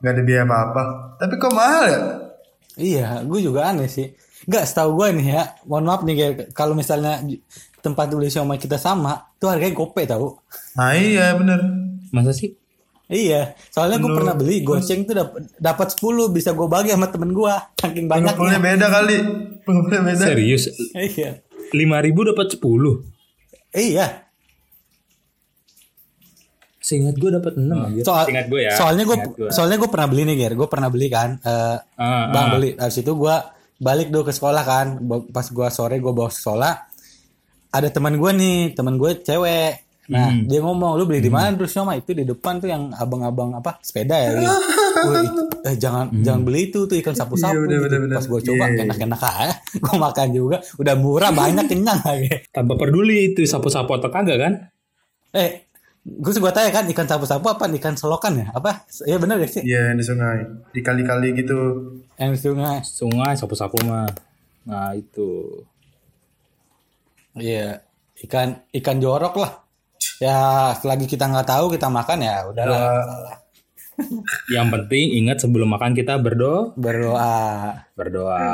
[0.03, 0.83] nggak ada biaya apa-apa.
[1.17, 2.01] Tapi kok mahal ya?
[2.77, 4.13] Iya, gue juga aneh sih.
[4.47, 7.19] Gak setahu gue nih ya, mohon maaf nih kayak kalau misalnya
[7.77, 10.39] tempat beli siomay kita sama, tuh harganya gope tau.
[10.75, 11.59] Nah iya bener.
[12.09, 12.55] Masa sih?
[13.07, 17.31] Iya, soalnya gue pernah beli goceng tuh dap- dapat 10 bisa gue bagi sama temen
[17.31, 18.75] gue, saking Pengepulnya banyaknya.
[18.75, 19.17] beda kali.
[19.63, 20.25] Pengepulnya beda.
[20.27, 20.65] Serius?
[20.93, 21.39] Iya,
[21.71, 21.79] 5000
[22.25, 23.07] dapat 10.
[23.73, 24.07] iya.
[26.79, 28.03] Seingat gue dapat 6 aja.
[28.05, 28.73] Soal, Seingat gue ya.
[28.73, 29.17] soalnya gue,
[29.51, 30.53] soalnya gue pernah beli nih, Ger.
[30.55, 32.53] Gue pernah beli kan, eh, Ah, bang ah.
[32.55, 32.71] beli.
[32.75, 33.37] Habis itu gue
[33.77, 34.87] balik dulu ke sekolah kan,
[35.29, 36.75] pas gue sore gue bawa sekolah,
[37.71, 39.85] ada teman gue nih, teman gue cewek.
[40.07, 40.47] Nah, Hmm.
[40.47, 43.83] dia ngomong, lu beli di mana terus sama itu di depan tuh yang abang-abang apa
[43.83, 44.31] sepeda ya.
[44.33, 44.47] Gitu.
[45.67, 48.15] Eh, jangan jangan beli itu tuh ikan sapu-sapu Iya, bener, gitu.
[48.15, 48.87] Pas gue coba Iya.
[48.87, 52.31] enak-enak aja, gue makan juga, udah murah banyak kenyang lagi.
[52.49, 54.53] Tanpa peduli itu sapu-sapu atau kagak kan?
[55.35, 55.66] Eh,
[56.07, 58.47] gue gue tanya kan ikan sapu-sapu apa ikan selokan ya?
[58.55, 58.87] Apa?
[59.03, 59.63] Iya bener gak sih?
[59.67, 60.47] Iya di sungai.
[60.71, 61.59] Dikali-kali gitu.
[62.15, 62.79] Yang di sungai.
[62.87, 64.07] Sungai sapu-sapu mah.
[64.71, 65.63] Nah itu.
[67.35, 67.83] Iya,
[68.23, 69.53] ikan ikan jorok lah.
[70.17, 73.05] Ya, selagi kita nggak tahu kita makan ya udahlah.
[74.55, 77.37] Yang penting ingat sebelum makan kita berdoa, Berdoa.
[77.97, 78.45] berdoa.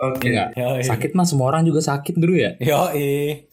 [0.00, 0.26] Oke.
[0.26, 0.48] Iya nggak?
[0.58, 0.82] Yoi.
[0.82, 2.58] Sakit mah semua orang juga sakit dulu ya.
[2.58, 3.46] Yoi.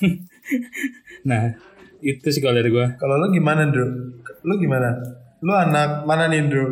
[1.26, 1.56] Nah
[2.00, 2.86] itu sih kalau dari gue.
[2.96, 3.86] Kalau lu gimana, Bro?
[4.44, 4.88] Lu gimana?
[5.44, 6.66] Lu anak mana nih, Bro?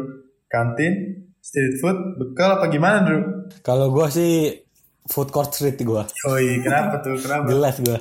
[0.49, 3.19] Kantin, street food, bekal apa gimana, Bro?
[3.61, 4.65] Kalau gua sih
[5.05, 6.09] food court street gua.
[6.29, 7.17] Oi, kenapa tuh?
[7.23, 7.45] Kenapa?
[7.53, 7.99] Jelas gua.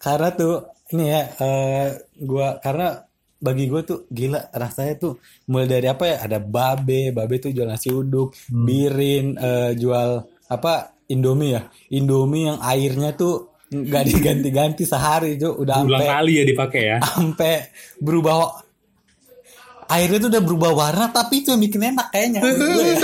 [0.00, 0.54] Karena tuh
[0.92, 1.88] ini ya eh
[2.20, 3.04] gua karena
[3.40, 5.16] bagi gue tuh gila rasanya tuh
[5.48, 10.92] mulai dari apa ya ada babe babe tuh jual nasi uduk birin eh, jual apa
[11.08, 16.82] indomie ya indomie yang airnya tuh nggak diganti-ganti sehari tuh udah Ulang kali ya dipakai
[16.84, 16.98] ya.
[17.00, 18.66] sampai berubah
[19.86, 22.98] airnya tuh udah berubah warna tapi itu yang bikin enak kayaknya ya.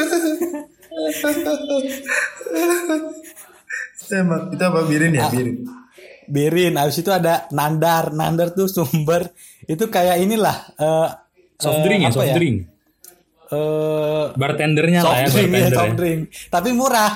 [4.09, 5.27] Emang itu apa birin Ah.
[5.27, 5.57] ya, birin?
[6.27, 9.31] birin habis itu ada nandar nandar tuh sumber
[9.67, 11.09] itu kayak inilah eh,
[11.57, 12.57] Soft eh, drink ya, apa soft drink.
[13.47, 15.95] Eh, Bartendernya lah ya, soft drink ya, soft ya.
[15.95, 17.13] drink tapi murah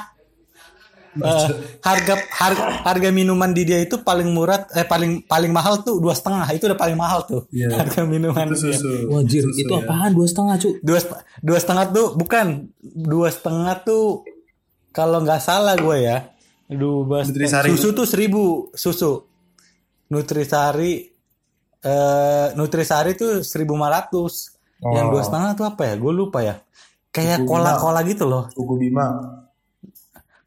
[1.10, 1.48] Eh,
[1.82, 6.14] harga harga harga minuman di dia itu paling murah eh paling paling mahal tuh dua
[6.14, 7.66] setengah itu udah paling mahal tuh Iya.
[7.74, 9.10] harga minuman Itu susu.
[9.10, 9.82] Wajir, Susu itu ya.
[9.82, 10.70] apaan dua setengah cu?
[10.80, 10.98] dua
[11.40, 12.46] dua setengah tuh bukan
[12.80, 14.22] dua setengah tuh
[14.90, 16.30] kalau nggak salah gue ya
[16.68, 17.26] dua
[17.66, 19.26] susu tuh seribu susu
[20.08, 21.10] nutrisari
[21.80, 24.54] eh nutrisari tuh seribu lima ratus
[24.86, 25.12] yang Oh.
[25.12, 26.54] dua setengah tuh apa ya gue lupa ya
[27.10, 29.06] kayak Suku cola gitu loh Kuku Bima.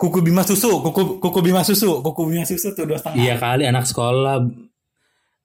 [0.03, 3.63] Kuku bima susu kuku kuku bima susu kuku bima susu tuh dua setengah Iya kali
[3.63, 4.43] anak sekolah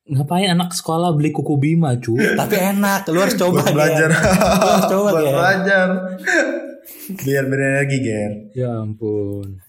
[0.09, 2.19] ngapain anak sekolah beli kuku bima cu?
[2.41, 4.09] tapi enak lu harus coba Buat belajar.
[4.11, 4.19] Lu
[4.67, 5.87] harus coba Buat belajar.
[7.09, 8.33] Biar berenergi, Ger.
[8.53, 9.61] ya ampun.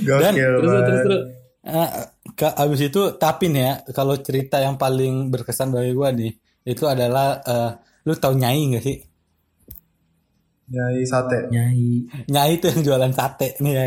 [0.00, 1.04] Gokil Terus terus banget.
[1.04, 1.22] terus.
[1.62, 1.90] Eh,
[2.32, 6.32] ke abis itu tapi nih ya kalau cerita yang paling berkesan bagi gua nih
[6.64, 7.70] itu adalah eh,
[8.02, 8.96] lu tahu nyai gak sih
[10.66, 11.46] Nyai sate.
[11.46, 12.26] Nyai.
[12.26, 13.84] nyai itu yang jualan sate nih ya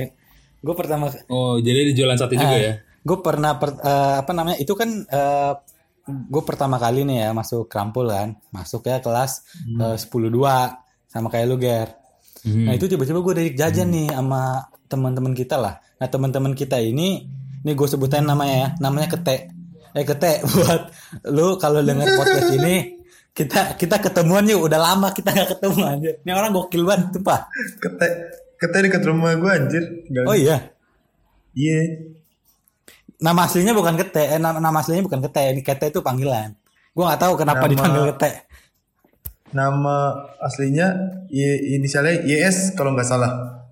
[0.59, 2.73] gue pertama Oh jadi di jualan sate juga ya?
[2.99, 4.89] gue pernah per- eh, apa namanya itu kan
[6.09, 9.45] gue pertama kali nih ya masuk krampul kan masuk ya kelas
[9.95, 10.73] sepuluh dua
[11.05, 11.89] sama kayak lu ger
[12.39, 12.71] Hmm.
[12.71, 15.75] Nah itu tiba-tiba gue dari jajan nih sama teman-teman kita lah.
[15.99, 17.27] Nah teman-teman kita ini,
[17.67, 19.51] nih gue sebutin namanya ya, namanya kete.
[19.91, 20.87] Eh kete buat
[21.35, 22.95] lu kalau denger podcast ini
[23.35, 26.11] kita kita ketemuan yuk udah lama kita nggak ketemu aja.
[26.23, 27.41] Ini orang gokil banget tuh pak.
[27.83, 28.07] Kete.
[28.59, 29.83] Kete dekat rumah gue anjir.
[30.03, 30.57] Tinggal- Oh iya,
[31.51, 31.79] Iya.
[33.17, 36.55] nama aslinya bukan kete, eh, nama, nama aslinya bukan kete, ini kete itu panggilan.
[36.91, 38.31] Gue nggak tahu kenapa Nama- dipanggil kete.
[39.49, 39.95] Nama
[40.39, 40.87] aslinya
[41.27, 41.41] Y,
[41.73, 43.31] inisialnya YS kalau nggak salah.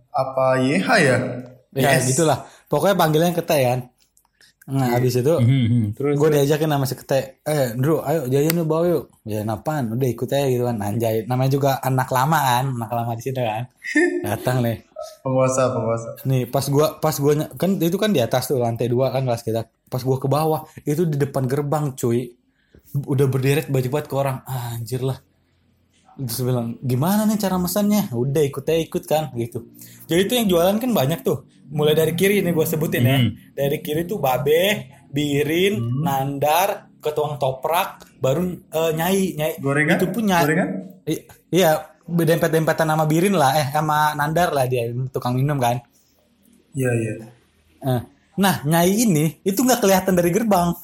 [0.09, 1.17] Apa YH ya?
[1.75, 2.09] Ya YS.
[2.09, 2.41] gitulah.
[2.65, 3.79] Pokoknya panggilannya kete kan.
[4.67, 5.85] Nah habis itu Hmm, hmm.
[5.95, 9.03] Terus gue diajakin sama si kete eh Bro ayo jajan yuk bawa yuk.
[9.23, 10.75] Ya napaan udah ikut aja gitu kan.
[10.83, 11.23] Anjay.
[11.23, 13.63] Namanya juga anak lama kan anak lama di sini kan.
[14.27, 14.83] Datang nih.
[15.23, 16.09] Penguasa, penguasa.
[16.25, 19.43] nih pas gua pas gua kan itu kan di atas tuh lantai dua kan kelas
[19.47, 19.71] kita.
[19.87, 22.35] Pas gua ke bawah itu di depan gerbang cuy.
[23.07, 24.43] Udah berderet baju buat ke orang.
[24.47, 25.19] Ah, anjir lah
[26.19, 29.63] terus bilang gimana nih cara mesennya udah ikut aja ikut kan gitu
[30.05, 33.29] jadi itu yang jualan kan banyak tuh mulai dari kiri nih gue sebutin ya Hmm.
[33.53, 39.95] dari kiri tuh babe birin nandar ketuang toprak baru eh, nyai nyai Gorengan?
[39.95, 40.69] itu pun nyai Gorengan?
[41.05, 41.69] I- iya
[42.03, 45.75] dempet-dempetan sama Birin lah, eh sama Nandar lah dia tukang minum kan.
[46.71, 47.13] Iya iya.
[47.83, 48.01] Eh,
[48.37, 50.71] Nah, Nyai ini itu nggak kelihatan dari gerbang.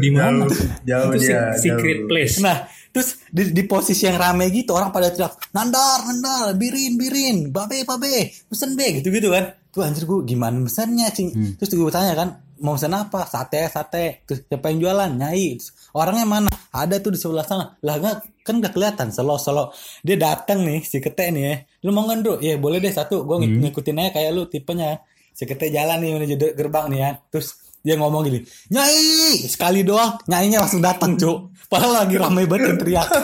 [0.00, 0.46] Di mana?
[0.80, 1.52] Jauh Itu dia.
[1.56, 2.08] se- secret jauh.
[2.08, 2.36] place.
[2.38, 2.56] Nah,
[2.90, 7.86] terus di, di posisi yang rame gitu orang pada teriak, "Nandar, Nandar, Birin, Birin, Babe,
[7.86, 9.54] Babe, pesen be." gitu-gitu kan.
[9.70, 11.30] Tuh anjir gue gimana pesannya, Cing.
[11.54, 13.22] Terus gue tanya kan, mau pesan apa?
[13.22, 14.26] Sate, sate.
[14.26, 15.10] Terus siapa yang jualan?
[15.14, 15.62] Nyai.
[15.62, 16.50] Terus, orangnya mana?
[16.74, 17.78] Ada tuh di sebelah sana.
[17.78, 19.70] Lah nggak kan nggak kelihatan selo selo
[20.02, 21.54] dia datang nih si kete nih ya
[21.86, 22.34] lu mau nggak Ndro?
[22.42, 24.98] ya boleh deh satu gue ng- ngikutin aja kayak lu tipenya
[25.30, 29.40] si kete jalan nih menuju gerbang nih ya terus dia ngomong gini nyai!
[29.44, 31.50] Sekali doang nyainya langsung datang cuk.
[31.70, 33.06] Padahal lagi ramai banget yang teriak.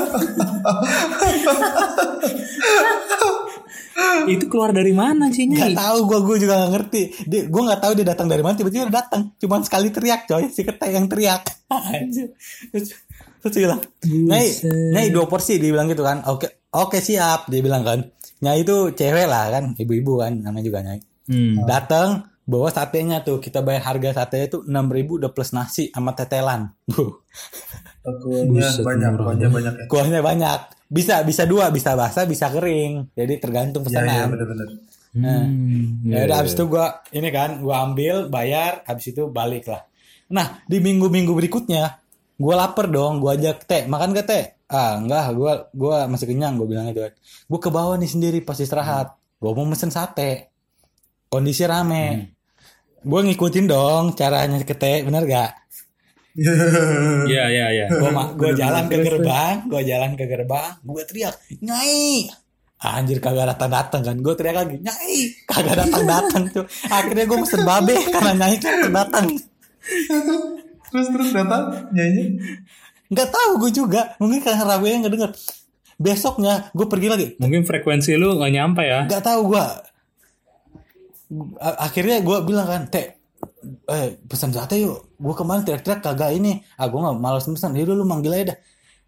[4.26, 5.78] Itu keluar dari mana sih nggak Nyai?
[5.78, 7.02] tahu gue gue juga nggak ngerti.
[7.26, 9.32] Dia gue nggak tahu dia datang dari mana tiba-tiba datang.
[9.38, 11.42] Cuman sekali teriak coy si kete yang teriak.
[12.72, 12.94] Terus
[13.42, 14.48] terus dia bilang nyai
[14.90, 16.22] nyai dua porsi dia bilang gitu kan.
[16.26, 18.02] Oke oke siap dia bilang kan.
[18.42, 21.00] Nyai itu cewek lah kan ibu-ibu kan namanya juga nyai.
[21.26, 21.66] Hmm.
[21.66, 26.14] datang bawa satenya tuh kita bayar harga satenya tuh enam ribu udah plus nasi sama
[26.14, 27.26] tetelan Bu,
[28.06, 29.84] Kuahnya banyak, kuahnya banyak ya.
[29.90, 34.68] kuahnya banyak bisa bisa dua bisa basah bisa kering jadi tergantung Iya iya pesanan benar-benar.
[35.16, 36.04] Hmm.
[36.06, 39.82] Ya udah abis itu gua ini kan gua ambil bayar habis itu balik lah.
[40.30, 41.98] Nah di minggu-minggu berikutnya
[42.38, 44.44] gua lapar dong gua ajak teh makan gak teh?
[44.68, 47.00] Ah enggak gua gua masih kenyang gua bilang itu.
[47.48, 49.16] Gua ke bawah nih sendiri pas istirahat.
[49.40, 50.52] Gua mau mesen sate.
[51.32, 52.35] Kondisi rame.
[53.06, 55.52] Gua ngikutin dong caranya ke teh bener gak?
[57.26, 57.86] Iya iya iya.
[57.88, 62.28] Gua ma- gua jalan ke gerbang, gua jalan ke gerbang, gua teriak, "Nyai!"
[62.76, 66.66] Anjir kagak datang datang kan, gue teriak lagi, "Nyai!" Kagak datang datang tuh.
[66.86, 69.26] Akhirnya gue mesen babe karena nyai kagak datang.
[70.86, 72.36] terus terus datang nyanyi.
[73.08, 75.30] Nggak tahu gue juga, mungkin karena Rabe nggak denger.
[75.96, 79.08] Besoknya gue pergi lagi, Mungkin frekuensi lu nggak nyampe ya.
[79.08, 79.66] nggak tahu gue.
[81.58, 83.18] Akhirnya gue bilang kan, teh,
[83.90, 85.18] eh pesan sate yuk.
[85.18, 86.62] Gue kemarin teriak-teriak kagak ini.
[86.78, 87.74] Ah gue nggak malas pesan.
[87.74, 88.58] Yaudah lu manggil aja dah.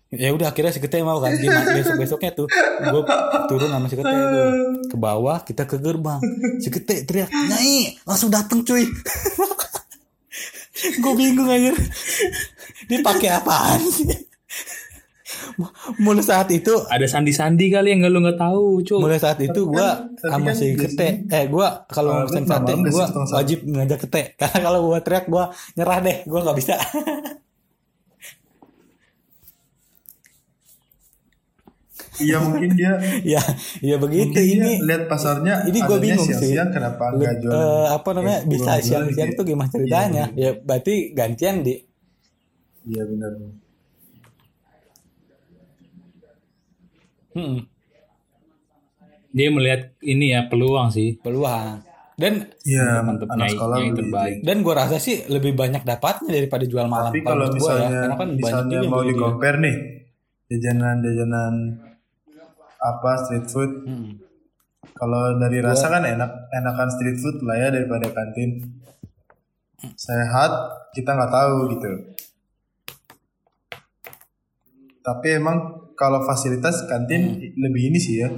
[0.08, 3.02] Ya udah akhirnya si Kete mau kan besok besoknya tuh gue
[3.44, 4.48] turun sama si Kete tuh
[4.88, 6.16] ke bawah kita ke gerbang
[6.64, 8.88] si Kete teriak nyai langsung dateng cuy
[11.04, 11.76] gue bingung aja
[12.88, 14.08] dia pakai apaan sih
[15.98, 18.98] mulai saat itu Ada sandi-sandi kali yang lu nggak tahu, cuy.
[19.02, 21.08] mulai saat itu gue tapi sama kan si Kete.
[21.28, 24.22] eh gue kalau pesen sate gue wajib ngajak Kete.
[24.40, 25.44] Karena kalau gue teriak gue
[25.76, 26.16] nyerah deh.
[26.26, 26.74] Gue nggak bisa.
[32.18, 32.92] Iya mungkin dia.
[33.38, 33.42] Ya
[33.78, 34.82] ya begitu ini.
[34.82, 36.50] lihat pasarnya ini gue bingung sih.
[36.74, 39.38] kenapa nggak jual eh, apa namanya eh, bisa siang-siang gitu.
[39.42, 40.24] tuh gimana ceritanya?
[40.34, 41.74] ya berarti gantian di
[42.88, 43.32] Iya benar.
[47.30, 47.58] Hmm,
[49.30, 51.16] Dia melihat ini ya peluang sih.
[51.16, 54.36] peluang dan Iya, Mantep anak sekolah yang terbaik.
[54.40, 57.54] dan gue rasa sih lebih banyak dapatnya daripada jual malam Tapi kalau gua ya.
[57.54, 59.76] misalnya karena kan banyak misalnya mau di compare nih
[60.48, 61.54] jajanan-jajanan
[62.80, 64.10] apa street food Hmm.
[64.92, 68.50] kalau dari rasa kan enak enakan street food lah ya daripada kantin
[69.94, 70.50] sehat
[70.90, 71.92] kita nggak tahu gitu
[75.00, 77.22] tapi emang kalau fasilitas kantin
[77.54, 78.30] lebih ini sih ya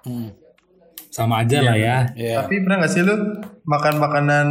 [0.00, 0.32] Hmm.
[1.10, 2.08] Sama aja lah ya.
[2.16, 2.40] Iya.
[2.40, 3.12] tapi pernah nggak sih lu
[3.64, 4.46] makan makanan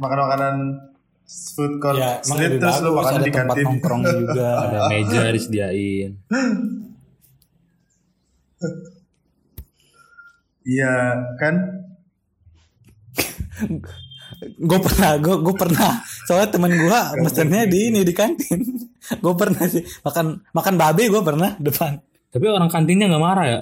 [0.00, 0.54] makan makanan
[1.26, 4.32] food court Ya, street terus lu makan di kantin nongkrong juga.
[4.64, 6.16] Ada meja disediain.
[10.64, 10.92] iya
[11.36, 11.54] kan
[14.42, 15.92] gue pernah, gue gue pernah.
[16.26, 18.60] Soalnya temen gue mesennya di ini di kantin.
[19.24, 21.98] gue pernah sih makan makan babe gue pernah depan.
[22.30, 23.60] Tapi orang kantinnya nggak marah ya?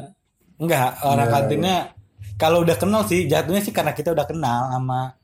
[0.63, 1.77] Enggak, orang kantinnya
[2.39, 5.15] kalau udah kenal sih jatuhnya sih karena kita udah kenal sama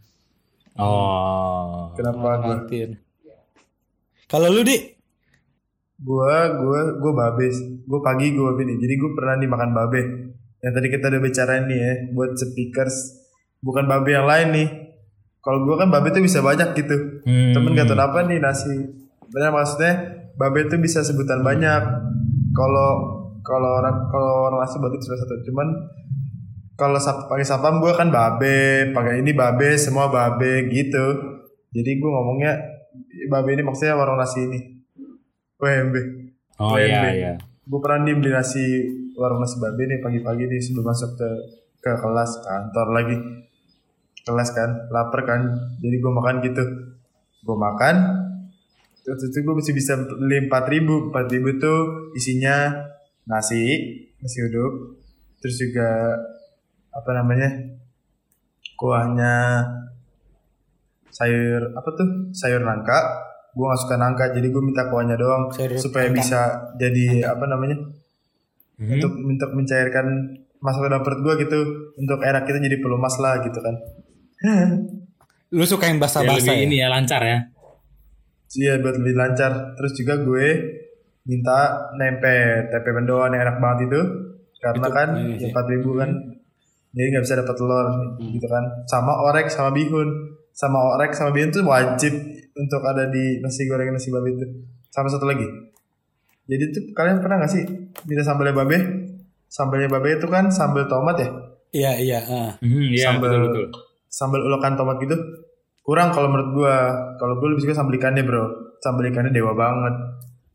[0.78, 1.90] Oh.
[1.98, 3.02] kenapa kantin.
[4.30, 4.78] Kalau lu di
[5.98, 7.50] gua gua gua babe
[7.82, 10.00] gua pagi gua babe nih jadi gua pernah nih makan babe
[10.62, 13.18] yang tadi kita udah bicarain nih ya buat speakers
[13.58, 14.68] bukan babe yang lain nih
[15.38, 17.22] kalau gua kan babe tuh bisa banyak gitu.
[17.24, 17.54] Hmm.
[17.54, 18.74] temen gak tau apa nih nasi.
[19.28, 19.92] Benar maksudnya
[20.34, 21.82] babe tuh bisa sebutan banyak.
[22.52, 22.90] Kalau
[23.40, 25.34] kalau orang kalau orang nasi babe cuma satu.
[25.46, 25.68] Cuman
[26.78, 31.06] kalau sap, pakai sapam gua kan babe pakai ini babe semua babe gitu.
[31.70, 32.54] Jadi gua ngomongnya
[33.26, 34.78] babe ini maksudnya warung nasi ini.
[35.58, 35.94] WMB
[36.58, 37.06] Oh iya WMB.
[37.14, 37.32] iya.
[37.68, 38.64] gue pernah nih beli nasi
[39.14, 41.30] warung nasi babe nih pagi-pagi nih sebelum masuk ke
[41.78, 43.16] ke kelas kantor lagi
[44.28, 45.40] kelas kan lapar kan.
[45.80, 46.64] Jadi gue makan gitu.
[47.40, 47.96] Gue makan.
[49.08, 51.08] Waktu itu gue masih bisa beli empat ribu.
[51.08, 52.84] Empat ribu tuh isinya
[53.24, 53.64] nasi
[54.20, 55.00] nasi uduk.
[55.40, 56.12] Terus juga
[56.92, 57.48] apa namanya
[58.76, 59.64] kuahnya
[61.08, 62.08] sayur apa tuh?
[62.30, 62.98] Sayur nangka.
[63.56, 65.48] Gue gak suka nangka jadi gue minta kuahnya doang.
[65.50, 66.18] Sayur supaya nangka.
[66.20, 66.40] bisa
[66.76, 67.78] jadi apa namanya
[68.78, 68.94] Hmm.
[68.94, 70.06] untuk untuk mencairkan
[70.62, 71.58] masuk ke dalam perut gue gitu.
[71.98, 73.74] Untuk erak kita jadi pelumas lah gitu kan
[75.48, 76.64] Lu suka yang Ya, basah-basah lebih ya?
[76.64, 77.38] ini ya lancar ya.
[78.50, 79.52] Iya buat lebih lancar.
[79.74, 80.46] Terus juga gue
[81.24, 81.58] minta
[81.94, 82.34] nempe
[82.66, 84.00] tempe mendoan yang enak banget itu
[84.58, 85.46] karena Itu, kan ini sih.
[85.46, 86.08] empat ribu kan
[86.88, 87.86] jadi nggak bisa dapat telur
[88.26, 90.08] gitu kan sama orek sama bihun
[90.50, 92.16] sama orek sama bihun tuh wajib
[92.54, 94.46] untuk ada di nasi goreng nasi babi itu
[94.88, 95.44] sama satu lagi
[96.42, 97.62] jadi tuh kalian pernah nggak sih
[98.02, 98.78] minta sambalnya babe
[99.46, 101.28] sambalnya babe itu kan sambal tomat ya
[101.68, 102.18] Iya, iya.
[102.24, 102.50] ah.
[102.58, 103.66] Hmm, iya Sambal- betul betul.
[104.08, 105.16] Sambal ulekan tomat gitu
[105.88, 106.76] kurang kalau menurut gua.
[107.16, 108.76] Kalau gua lebih suka sambal ikannya bro.
[108.84, 109.96] Sambal ikannya dewa banget.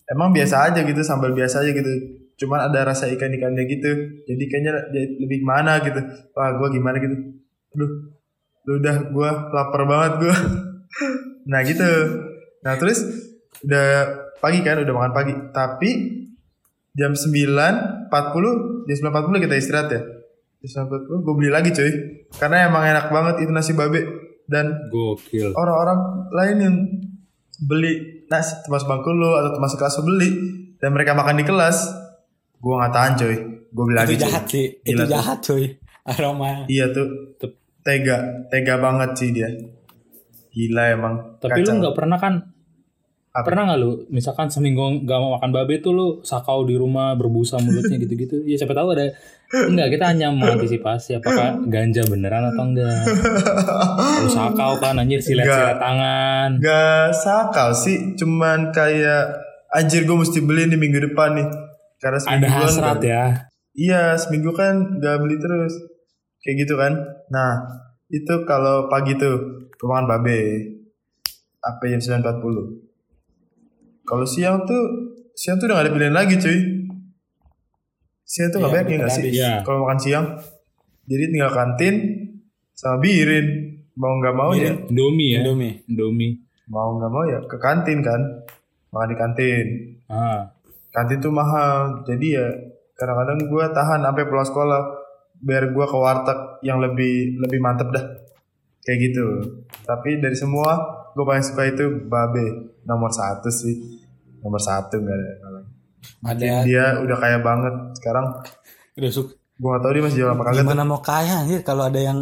[0.05, 1.89] Emang biasa aja gitu sambal biasa aja gitu.
[2.37, 3.91] Cuman ada rasa ikan ikannya gitu.
[4.29, 5.97] Jadi kayaknya lebih mana gitu.
[6.37, 7.17] Wah gua gimana gitu.
[7.73, 8.13] Aduh
[8.63, 10.37] lu udah gua lapar banget gua.
[11.43, 11.89] Nah gitu.
[12.63, 13.03] Nah terus
[13.67, 13.87] udah
[14.39, 15.33] pagi kan udah makan pagi.
[15.51, 15.89] Tapi
[16.93, 18.07] jam 9.40
[18.85, 20.01] jam 9.40 kita istirahat ya
[20.63, 21.91] jam 9.40 gue beli lagi coy
[22.33, 23.99] karena emang enak banget itu nasi babe
[24.45, 25.51] dan Gokil.
[25.51, 25.99] orang-orang
[26.29, 26.75] lain yang
[27.61, 27.93] beli
[28.25, 30.29] nasi teman bangku lo atau teman kelas lo beli
[30.77, 31.77] dan mereka makan di kelas
[32.55, 33.35] gue nggak tahan coy
[33.67, 34.23] gue beli lagi Itu coy.
[34.23, 34.65] jahat sih.
[34.77, 35.09] Gila Itu tuh.
[35.09, 35.65] jahat cuy.
[36.03, 36.51] Aroma.
[36.67, 39.47] iya tuh Tep- tega tega banget sih dia
[40.49, 41.75] gila emang Tapi lu Kacau.
[41.81, 42.33] nggak pernah kan?
[43.33, 43.49] Apa?
[43.49, 43.91] Pernah nggak lu?
[44.13, 48.45] Misalkan seminggu nggak mau makan babe tuh lu sakau di rumah berbusa mulutnya gitu-gitu.
[48.45, 49.09] Ya siapa tahu ada.
[49.49, 53.09] Enggak, kita hanya mengantisipasi apakah ganja beneran atau enggak.
[54.21, 56.61] Lu sakau kan anjir silet-silet tangan.
[56.61, 59.33] Gak sakal sih, cuman kayak
[59.73, 61.49] anjir gue mesti beli nih minggu depan nih.
[61.97, 63.23] Karena Ada seminggu hasrat ya.
[63.73, 65.73] Iya, seminggu kan gak beli terus.
[66.45, 66.93] Kayak gitu kan.
[67.33, 67.65] Nah,
[68.13, 70.37] itu kalau pagi tuh gue makan babe.
[71.65, 72.92] Apa jam 9.40.
[74.13, 74.83] Kalau siang tuh
[75.33, 76.59] siang tuh udah gak ada pilihan lagi cuy.
[78.23, 79.23] Siang tuh gak Iya, banyak ya gak sih?
[79.33, 79.51] Iya.
[79.65, 80.25] Kalau makan siang.
[81.09, 81.95] Jadi tinggal kantin
[82.71, 83.45] sama birin.
[83.93, 85.39] Mau gak mau ya Indomie ya.
[85.41, 85.81] Indomie.
[85.89, 86.33] Indomie.
[86.63, 88.23] mau nggak mau ya ke kantin kan
[88.89, 89.65] makan di kantin
[90.07, 90.47] Ah,
[90.95, 92.47] kantin tuh mahal jadi ya
[92.95, 94.81] kadang-kadang gue tahan sampai pulang sekolah
[95.43, 98.05] biar gue ke warteg yang lebih lebih mantep dah
[98.79, 99.27] kayak gitu
[99.83, 100.79] tapi dari semua
[101.11, 104.02] gue paling suka itu babe nomor satu sih
[104.43, 105.67] nomor satu nggak ada lain.
[106.23, 108.25] Ada dia udah kaya banget sekarang
[108.99, 109.33] udah suka.
[109.53, 110.65] gue gak tahu dia masih jual apa kagak tuh.
[110.65, 112.19] Gimana mau kaya anjir kalau ada yang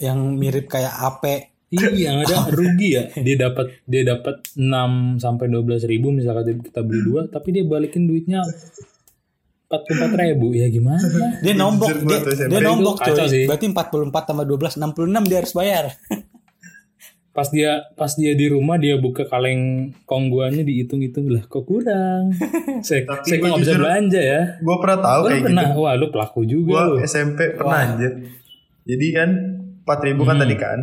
[0.00, 1.54] yang mirip kayak ape.
[1.70, 3.04] Iya, ada rugi ya.
[3.14, 8.06] Dia dapat dia dapat 6 sampai 12 ribu misalkan kita beli dua, tapi dia balikin
[8.10, 8.42] duitnya
[9.70, 10.54] 44 ribu.
[10.54, 11.02] Ya gimana?
[11.42, 13.46] Dia nombok, dia, dia nombok coy.
[13.46, 15.84] Berarti 44 tambah 12 66 dia harus bayar.
[17.34, 22.30] Pas dia pas dia di rumah dia buka kaleng kongguannya dihitung-hitung lah kok kurang.
[22.86, 24.40] Saya Tapi saya gua nggak bisa belanja ya.
[24.56, 26.94] gue pernah tahu Lu kayak pernah, gitu wah lu pelaku juga lu.
[26.94, 27.86] gue SMP pernah Wah.
[27.90, 28.12] anjir
[28.84, 29.28] jadi kan
[29.82, 30.40] 4000 kan Hmm.
[30.40, 30.78] tadi kan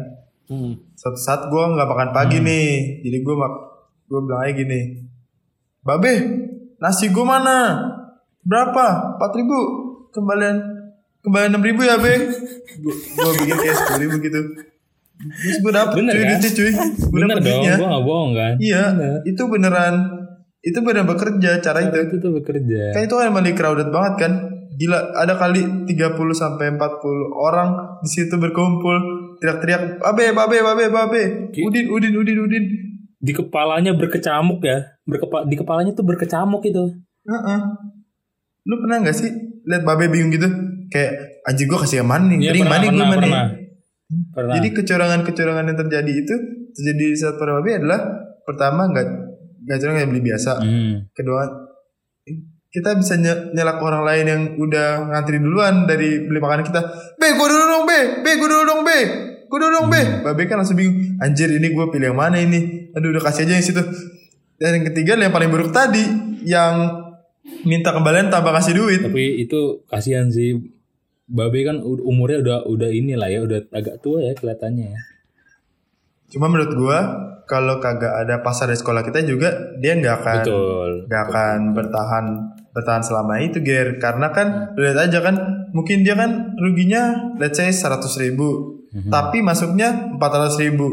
[0.46, 0.74] Hmm.
[0.94, 2.46] suatu saat gue nggak makan pagi Hmm.
[2.46, 3.54] nih jadi gue mak
[4.06, 4.82] gue bilang aja gini
[5.80, 6.14] babe
[6.78, 7.80] nasi gue mana
[8.42, 8.86] berapa
[9.16, 9.60] empat ribu
[10.10, 10.58] kembalian
[11.20, 12.12] kembalian enam ribu ya be
[13.16, 14.40] gue bikin kayak sepuluh ribu gitu
[15.22, 16.30] terus gue dapet Bener cuy kan?
[16.32, 18.54] duitnya cuy gue Bener dong, duitnya gua nggak bohong kan.
[18.60, 19.14] iya Bener.
[19.24, 19.96] itu beneran
[20.62, 22.82] itu beneran bekerja cara Cara itu itu tuh bekerja.
[22.92, 24.32] kan itu kan emang di crowded banget kan
[24.74, 25.94] gila ada kali 30
[26.32, 26.80] sampai 40
[27.36, 28.96] orang di situ berkumpul
[29.38, 31.22] teriak-teriak babe babe babe babe
[31.60, 32.66] udin udin udin udin
[33.18, 34.98] Di kepalanya berkecamuk ya.
[35.04, 36.90] Berkepa di kepalanya tuh berkecamuk itu.
[37.22, 37.60] Heeh.
[38.64, 39.30] lu pernah nggak sih
[39.64, 40.46] lihat babe bingung gitu
[40.88, 43.61] kayak anjing gue kasih yang mana nih Iya, Mending pernah, mana gue pernah, mana
[44.34, 44.54] pernah.
[44.60, 46.36] Jadi kecurangan-kecurangan yang terjadi itu
[46.72, 48.00] terjadi saat pada babe adalah
[48.44, 49.06] pertama nggak
[49.68, 50.52] nggak curang yang beli biasa.
[50.62, 51.08] Hmm.
[51.14, 51.42] kedua
[52.72, 56.82] kita bisa nye- nyelak orang lain yang udah ngantri duluan dari beli makanan kita.
[57.20, 58.00] Be gue dulu dong be!
[58.24, 59.00] Be gue dulu dong be!
[59.52, 60.02] Gue dulu dong be!
[60.24, 62.88] Babe kan langsung bingung anjir ini gue pilih yang mana ini?
[62.96, 63.84] Aduh udah kasih aja yang situ.
[64.56, 66.00] Dan yang ketiga yang paling buruk tadi
[66.48, 66.96] yang
[67.68, 69.04] minta kembalian tanpa kasih duit.
[69.04, 70.56] Tapi itu kasihan sih.
[71.32, 75.02] Babe kan umurnya udah udah inilah ya, udah agak tua ya kelihatannya ya.
[76.28, 77.00] cuma menurut gua
[77.44, 80.92] kalau kagak ada pasar di sekolah kita juga dia nggak akan Betul.
[81.08, 82.26] nggak akan bertahan
[82.72, 85.36] bertahan selama itu ger karena kan lu lihat aja kan
[85.72, 89.08] mungkin dia kan ruginya let's say 100 ribu Mhm.
[89.08, 90.88] tapi masuknya 400 ribu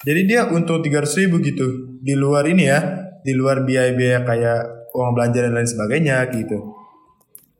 [0.00, 1.66] Jadi dia untung 300 ribu gitu.
[2.00, 2.80] Di luar ini ya,
[3.20, 4.60] di luar biaya-biaya kayak
[4.96, 6.72] uang belanja dan lain sebagainya gitu.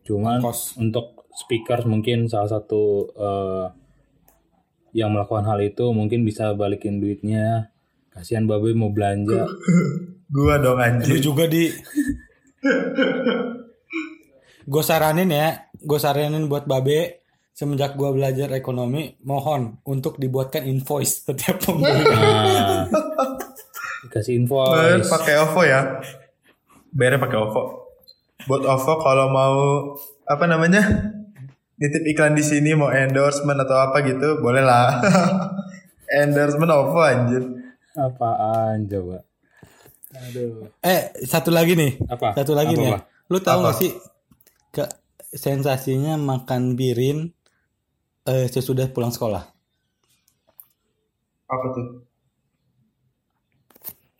[0.08, 0.72] Cuman Kos.
[0.80, 3.66] untuk speaker mungkin salah satu eh,
[4.92, 7.72] yang melakukan hal itu mungkin bisa balikin duitnya.
[8.10, 9.46] Kasihan babe mau belanja.
[10.34, 11.18] Gua dong Lu anjir.
[11.18, 11.66] juga di
[14.70, 21.26] gue saranin ya, gue saranin buat Babe semenjak gue belajar ekonomi, mohon untuk dibuatkan invoice
[21.26, 22.04] setiap pembeli.
[22.08, 22.86] Nah,
[24.06, 25.10] dikasih Bayar invoice.
[25.10, 25.80] pakai OVO ya.
[26.94, 27.62] Bayarnya pakai OVO.
[28.48, 29.56] Buat OVO kalau mau
[30.24, 30.82] apa namanya?
[31.80, 35.00] Nitip iklan di sini mau endorsement atau apa gitu, boleh lah.
[36.22, 37.42] endorsement OVO anjir.
[37.96, 39.24] Apaan coba?
[40.10, 40.68] Aduh.
[40.82, 41.96] eh, satu lagi nih.
[42.04, 42.36] Apa?
[42.36, 42.86] Satu lagi Apa, nih.
[42.86, 42.92] ya.
[42.98, 43.02] Pak?
[43.30, 43.66] Lu tahu Apa?
[43.70, 43.90] gak sih
[44.70, 44.84] ke
[45.32, 47.30] sensasinya makan birin
[48.26, 49.48] eh, sesudah pulang sekolah?
[51.46, 51.86] Apa tuh?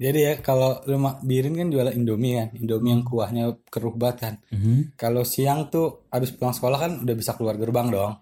[0.00, 4.16] Jadi ya kalau lu ma- birin kan jualan Indomie kan, Indomie yang kuahnya keruh banget
[4.24, 4.34] kan.
[4.48, 4.96] Mhm.
[4.96, 8.16] Kalau siang tuh abis pulang sekolah kan udah bisa keluar gerbang dong.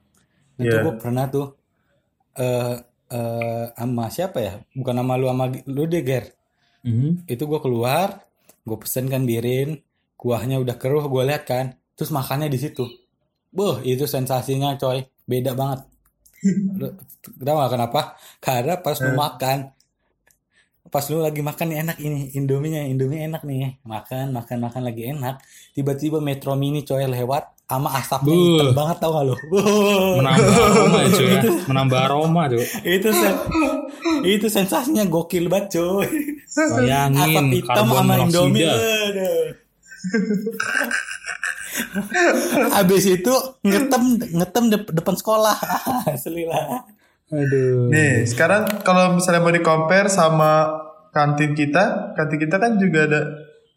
[0.59, 0.83] Nah, Itu Iya.
[0.83, 1.47] gue pernah tuh
[2.35, 2.77] eh
[3.15, 4.53] eh sama siapa ya?
[4.75, 6.35] Bukan sama lu sama lu deh Ger.
[6.83, 7.31] Mhm.
[7.31, 8.27] Itu gue keluar,
[8.67, 9.79] gue pesen kan birin,
[10.19, 12.91] kuahnya udah keruh, gue lihat kan, terus makannya di situ.
[13.55, 15.87] Boh, itu sensasinya coy, beda banget.
[17.39, 18.19] Gak kenapa?
[18.43, 19.78] Karena pas lu makan,
[20.89, 25.13] pas lu lagi makan nih enak ini Indominya, Indomie enak nih, makan, makan, makan lagi
[25.13, 25.39] enak.
[25.73, 28.45] Tiba-tiba Metro Mini coy lewat, sama asapnya Buh.
[28.57, 29.35] hitam banget tau gak lu?
[29.53, 30.17] Buh.
[30.21, 31.41] Menambah aroma ya cuy ya.
[31.69, 32.65] Menambah aroma cuy.
[32.83, 33.41] itu sen-
[34.25, 36.09] itu sensasinya gokil banget coy.
[36.49, 38.73] Asap Bayangin hitam karbon sama Indomie.
[42.73, 45.57] Abis itu ngetem ngetem dep- depan sekolah.
[46.09, 46.83] Asli lah.
[47.29, 47.93] Aduh.
[47.93, 50.73] Nih, sekarang kalau misalnya mau di compare sama
[51.13, 53.21] kantin kita, kantin kita kan juga ada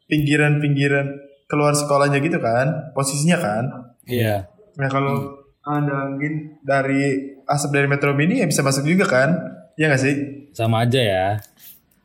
[0.07, 1.07] pinggiran-pinggiran
[1.51, 3.63] keluar sekolahnya gitu kan, posisinya kan.
[4.07, 4.47] Iya.
[4.79, 9.35] Nah kalau ada angin dari asap dari Metro Mini ya bisa masuk juga kan?
[9.75, 10.15] Ya nggak sih?
[10.55, 11.27] Sama aja ya.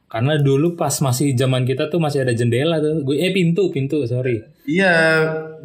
[0.06, 3.02] Karena dulu pas masih zaman kita tuh masih ada jendela tuh.
[3.02, 4.38] Gue eh pintu, pintu, sorry.
[4.66, 4.94] Iya,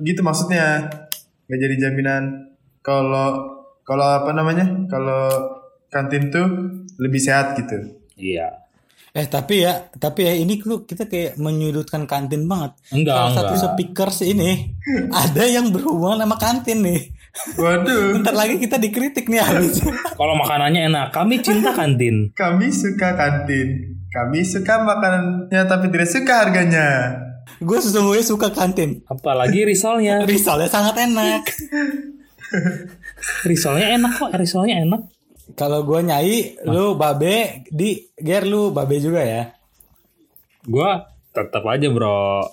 [0.01, 0.89] gitu maksudnya.
[1.45, 4.65] Nggak jadi jaminan kalau kalau apa namanya?
[4.89, 5.60] Kalau
[5.91, 6.47] kantin tuh
[6.97, 7.99] lebih sehat gitu.
[8.15, 8.63] Iya.
[9.11, 12.79] Eh tapi ya, tapi ya ini tuh kita kayak menyudutkan kantin banget.
[12.95, 13.67] Enggak, Salah satu enggak.
[13.75, 14.51] speakers ini
[15.11, 17.11] ada yang berhubungan sama kantin nih.
[17.59, 19.83] Waduh, Bentar lagi kita dikritik nih habis.
[20.19, 22.31] Kalau makanannya enak, kami cinta kantin.
[22.31, 23.99] kami suka kantin.
[24.07, 26.87] Kami suka makanannya tapi tidak suka harganya.
[27.59, 29.03] Gue sesungguhnya suka kantin.
[29.11, 30.23] Apalagi risolnya.
[30.27, 31.43] Risolnya sangat enak.
[33.43, 35.01] Risolnya enak kok, risolnya enak.
[35.57, 39.43] Kalau gue nyai, lu babe, di ger lu babe juga ya.
[40.65, 41.01] Gua
[41.33, 42.45] tetap aja bro.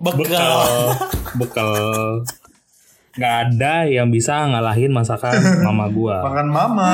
[0.00, 0.58] Bekal.
[1.38, 1.72] Bekal.
[3.12, 6.26] Gak ada yang bisa ngalahin masakan mama gua.
[6.26, 6.92] Makan mama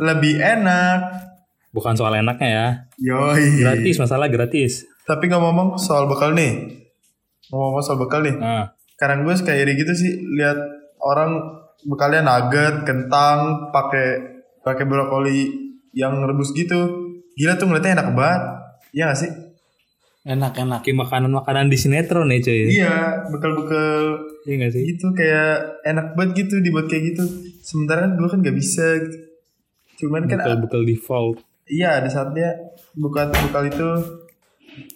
[0.00, 1.28] lebih enak.
[1.70, 2.68] Bukan soal enaknya ya.
[2.98, 3.62] Yoi.
[3.62, 4.88] Gratis, masalah gratis.
[5.04, 6.80] Tapi ngomong-ngomong soal bekal nih.
[7.50, 8.34] Ngomong-ngomong soal bekal nih.
[8.38, 10.60] Nah, Kadang gue suka iri gitu sih lihat
[11.00, 11.40] orang
[11.88, 15.50] bekalnya nugget, kentang, pakai pakai brokoli
[15.92, 16.78] yang rebus gitu.
[17.32, 18.42] Gila tuh ngeliatnya enak banget.
[18.90, 19.30] Iya gak sih?
[20.20, 20.84] Enak-enak.
[20.84, 22.68] kayak makanan-makanan di sinetron ya cuy.
[22.68, 22.96] Iya,
[23.26, 24.82] bekal-bekal Iya gak sih?
[24.86, 25.52] gitu kayak
[25.82, 27.24] enak banget gitu dibuat kayak gitu.
[27.60, 29.16] Sementara kan gue kan gak bisa gitu.
[29.98, 31.36] Cuman kan Bekal-bekal default.
[31.66, 32.50] iya ada saatnya
[32.92, 33.88] buka bekal itu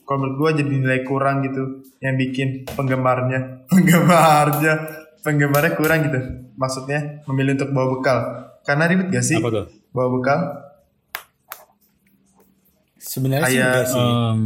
[0.03, 1.63] kalau menurut gue jadi nilai kurang gitu
[1.99, 3.39] yang bikin penggemarnya
[3.71, 4.75] penggemarnya
[5.21, 6.19] penggemarnya kurang gitu
[6.55, 8.19] maksudnya memilih untuk bawa bekal
[8.65, 9.67] karena ribet gak sih Apa tuh?
[9.91, 10.41] bawa bekal
[12.97, 14.01] Sebenarnya sih Kayak, enggak sih.
[14.03, 14.41] Em,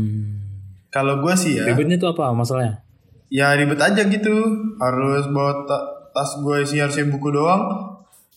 [0.88, 2.82] kalau gue sih ya ribetnya tuh apa masalahnya?
[3.28, 4.34] ya ribet aja gitu
[4.78, 7.60] harus bawa ta- tas gue isi harusnya buku doang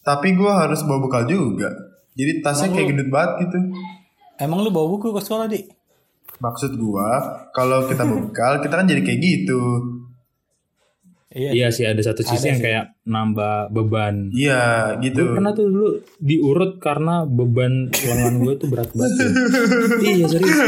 [0.02, 1.72] tapi gue harus bawa bekal juga
[2.12, 3.60] jadi tasnya kayak gendut banget gitu
[4.36, 5.64] Emang lu bawa buku ke sekolah, Di?
[6.38, 7.10] maksud gue
[7.52, 9.62] kalau kita bawa bekal kita kan jadi kayak gitu
[11.32, 11.50] Iya.
[11.54, 12.66] Iya sih ada satu sisi Ada yang sih.
[12.66, 14.16] kayak nambah beban.
[14.30, 19.16] iya Gue gitu pernah tuh dulu diurut karena beban lengan gue tuh berat banget.
[20.06, 20.60] iya serius.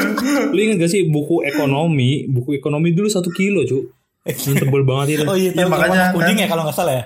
[0.48, 2.26] Lu inget gak sih buku ekonomi?
[2.26, 3.92] Buku ekonomi dulu satu kilo cu.
[4.24, 5.24] Yang tebel banget itu.
[5.26, 6.44] Oh iya, tahu makanya puding kan.
[6.44, 7.06] ya kalau nggak salah ya.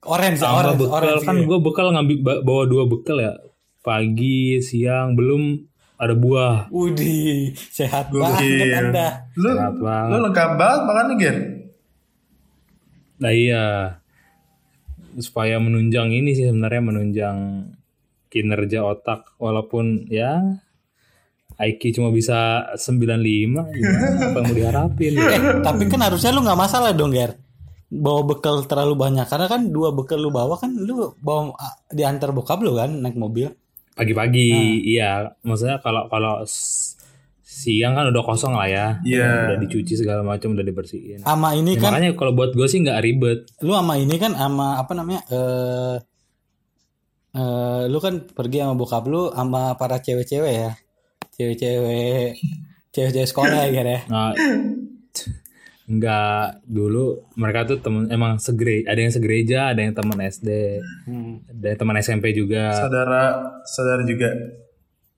[0.00, 1.24] Orange, Tambah orange, bekal orange.
[1.24, 1.44] kan iya.
[1.44, 3.34] gue bekal ngambil ba- bawa dua bekal ya.
[3.80, 5.58] Pagi, siang, belum
[5.96, 6.70] ada buah.
[6.70, 8.22] Udih, sehat Gokil.
[8.22, 9.08] banget Anda.
[9.34, 10.08] lu Sehat banget.
[10.08, 11.36] lu lengkap banget makannya Ger
[13.18, 13.64] Nah iya.
[15.18, 17.38] Supaya menunjang ini sih sebenarnya menunjang
[18.28, 20.60] kinerja otak walaupun ya
[21.58, 23.66] IQ cuma bisa 95 gimana
[24.30, 25.26] apa yang mau diharapin ya?
[25.34, 27.34] Eh, tapi kan harusnya lu nggak masalah dong, Ger.
[27.90, 32.30] Bawa bekal terlalu banyak karena kan dua bekal lu bawa kan lu bawa ah, diantar
[32.30, 33.50] bokap lu kan naik mobil.
[33.98, 36.46] pagi-pagi iya maksudnya kalau kalau
[37.58, 39.50] siang kan udah kosong lah ya Iya.
[39.50, 42.78] udah dicuci segala macam udah dibersihin Ama ini Ya, kan makanya kalau buat gue sih
[42.78, 45.26] nggak ribet lu ama ini kan ama apa namanya?
[45.28, 45.94] eh
[47.34, 50.70] eh, lu kan pergi sama bokap lu sama para cewek-cewek ya.
[51.34, 52.34] Cewek-cewek
[52.88, 54.00] cewek-cewek sekolah ya, Ger ya.
[54.06, 54.32] nah,
[55.88, 60.48] nggak dulu mereka tuh temen emang segere ada yang segereja ada yang teman SD
[61.08, 61.40] Hmm.
[61.48, 63.24] ada yang teman SMP juga Saudara,
[63.64, 64.28] saudara juga.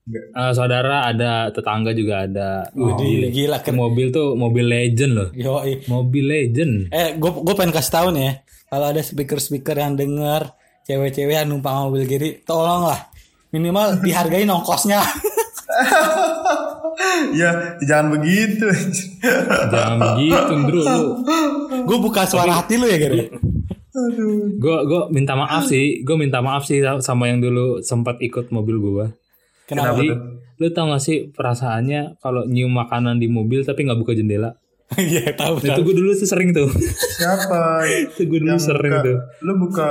[0.09, 3.27] Eh, saudara ada tetangga juga ada Wih, gila.
[3.29, 3.77] gila keren.
[3.77, 5.85] mobil tuh mobil legend loh Yoi.
[5.85, 8.33] mobil legend Eh, gue gue pengen kasih tahu nih ya.
[8.71, 10.57] Kalau ada speaker-speaker yang denger
[10.89, 13.13] cewek-cewek yang numpang mobil kiri, tolonglah
[13.53, 15.03] minimal dihargai ongkosnya.
[17.37, 18.67] ya, jangan begitu.
[19.69, 21.05] jangan begitu bro lu
[21.85, 26.81] gue buka suara hati lu ya, gue gue minta maaf sih gue minta maaf sih
[27.03, 29.05] sama yang dulu sempat ikut mobil gue
[29.69, 29.97] Kenapa?
[29.97, 30.07] Jadi,
[30.61, 34.53] lu tau gak sih perasaannya kalau nyium makanan di mobil tapi nggak buka jendela?
[34.99, 35.87] Iya, tahu Itu tahu.
[35.87, 36.67] gue dulu tuh sering tuh.
[37.15, 37.87] Siapa?
[38.11, 39.17] itu gue dulu sering buka, tuh.
[39.39, 39.87] Lu buka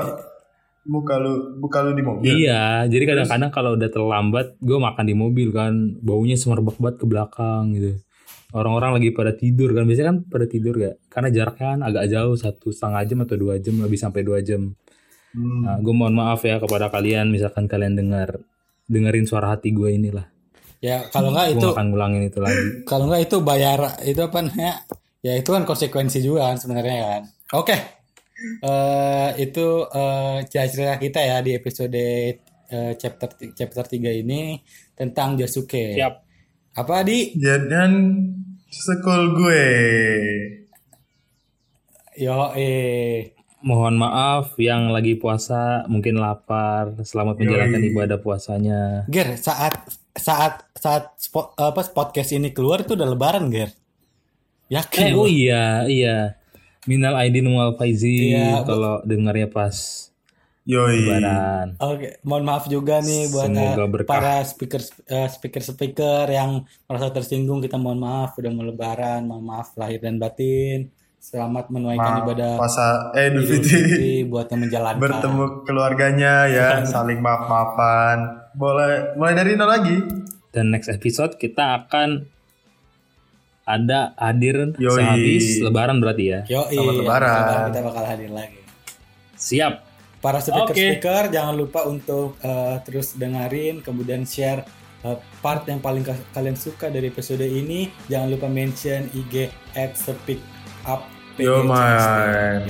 [0.85, 2.25] buka lu buka lu di mobil.
[2.29, 7.07] Iya, jadi kadang-kadang kalau udah terlambat, gue makan di mobil kan, baunya semerbak banget ke
[7.09, 7.97] belakang gitu.
[8.51, 10.99] Orang-orang lagi pada tidur kan, biasanya kan pada tidur gak?
[11.07, 14.75] Karena jaraknya kan agak jauh, satu setengah jam atau dua jam, lebih sampai dua jam.
[15.31, 15.63] Hmm.
[15.63, 18.43] Nah, gue mohon maaf ya kepada kalian, misalkan kalian dengar
[18.91, 20.27] dengerin suara hati gue inilah.
[20.83, 22.83] Ya, kalau nggak itu akan ngulangin itu lagi.
[22.89, 24.75] kalau nggak itu bayar itu apa namanya?
[25.21, 27.23] Ya itu kan konsekuensi juga kan sebenarnya kan.
[27.55, 27.77] Oke.
[28.65, 32.01] Eh itu eh cerita kita ya di episode
[32.73, 34.57] eh, chapter chapter 3 ini
[34.97, 36.01] tentang Jasuke.
[36.01, 36.15] Siap.
[36.81, 37.37] Apa di?
[37.37, 38.17] Ya, Dan
[38.73, 39.67] sekol gue.
[42.17, 46.97] Yo eh Mohon maaf yang lagi puasa mungkin lapar.
[47.05, 47.93] Selamat menjalankan Yoi.
[47.93, 49.05] ibadah puasanya.
[49.13, 49.85] Ger, saat
[50.17, 53.77] saat saat spot, apa podcast ini keluar itu udah lebaran, Ger.
[54.73, 55.13] Yakin?
[55.13, 56.41] Eh, oh iya, iya.
[56.89, 60.09] Minal aidin wal faizin Iya, kalau dengarnya pas
[60.65, 61.05] Yoi.
[61.05, 61.77] lebaran.
[61.85, 67.13] Oke, mohon maaf juga nih buat Semoga eh, para speaker eh, speaker speaker yang merasa
[67.13, 70.89] tersinggung kita mohon maaf udah mau lebaran, mohon maaf lahir dan batin.
[71.21, 74.25] Selamat menunaikan Ma- ibadah Puasa eh Idul Fitri.
[74.25, 74.99] Buat yang menjalankan.
[74.99, 78.19] Bertemu keluarganya ya, saling maaf-maafan.
[78.53, 80.01] Boleh mulai dari nol lagi.
[80.49, 82.25] Dan next episode kita akan
[83.63, 84.91] ada hadir Yoi.
[84.91, 86.41] sehabis lebaran berarti ya.
[86.49, 87.65] Yo, Selamat lebaran.
[87.69, 88.59] kita bakal hadir lagi.
[89.37, 89.75] Siap.
[90.21, 90.77] Para speaker Oke.
[90.97, 94.65] speaker jangan lupa untuk eh, terus dengerin kemudian share
[95.01, 97.93] eh, part yang paling ka- kalian suka dari episode ini.
[98.09, 100.41] Jangan lupa mention IG at speak
[100.91, 101.07] up
[101.41, 102.69] Yo man.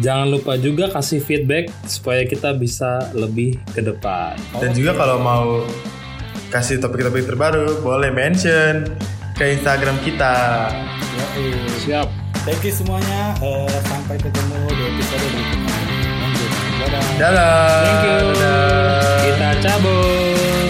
[0.00, 4.36] Jangan lupa juga kasih feedback supaya kita bisa lebih ke depan.
[4.56, 5.64] Dan juga kalau mau
[6.52, 8.96] kasih topik-topik terbaru, boleh mention
[9.36, 10.68] ke Instagram kita.
[11.36, 11.52] Yoi.
[11.84, 12.08] Siap.
[12.44, 13.36] Thank you semuanya.
[13.40, 15.78] Uh, sampai ketemu di episode berikutnya.
[16.76, 17.04] Dadah.
[17.16, 17.68] Dadah.
[17.84, 18.18] Thank you.
[18.36, 19.16] Dadah.
[19.24, 20.65] Kita cabut.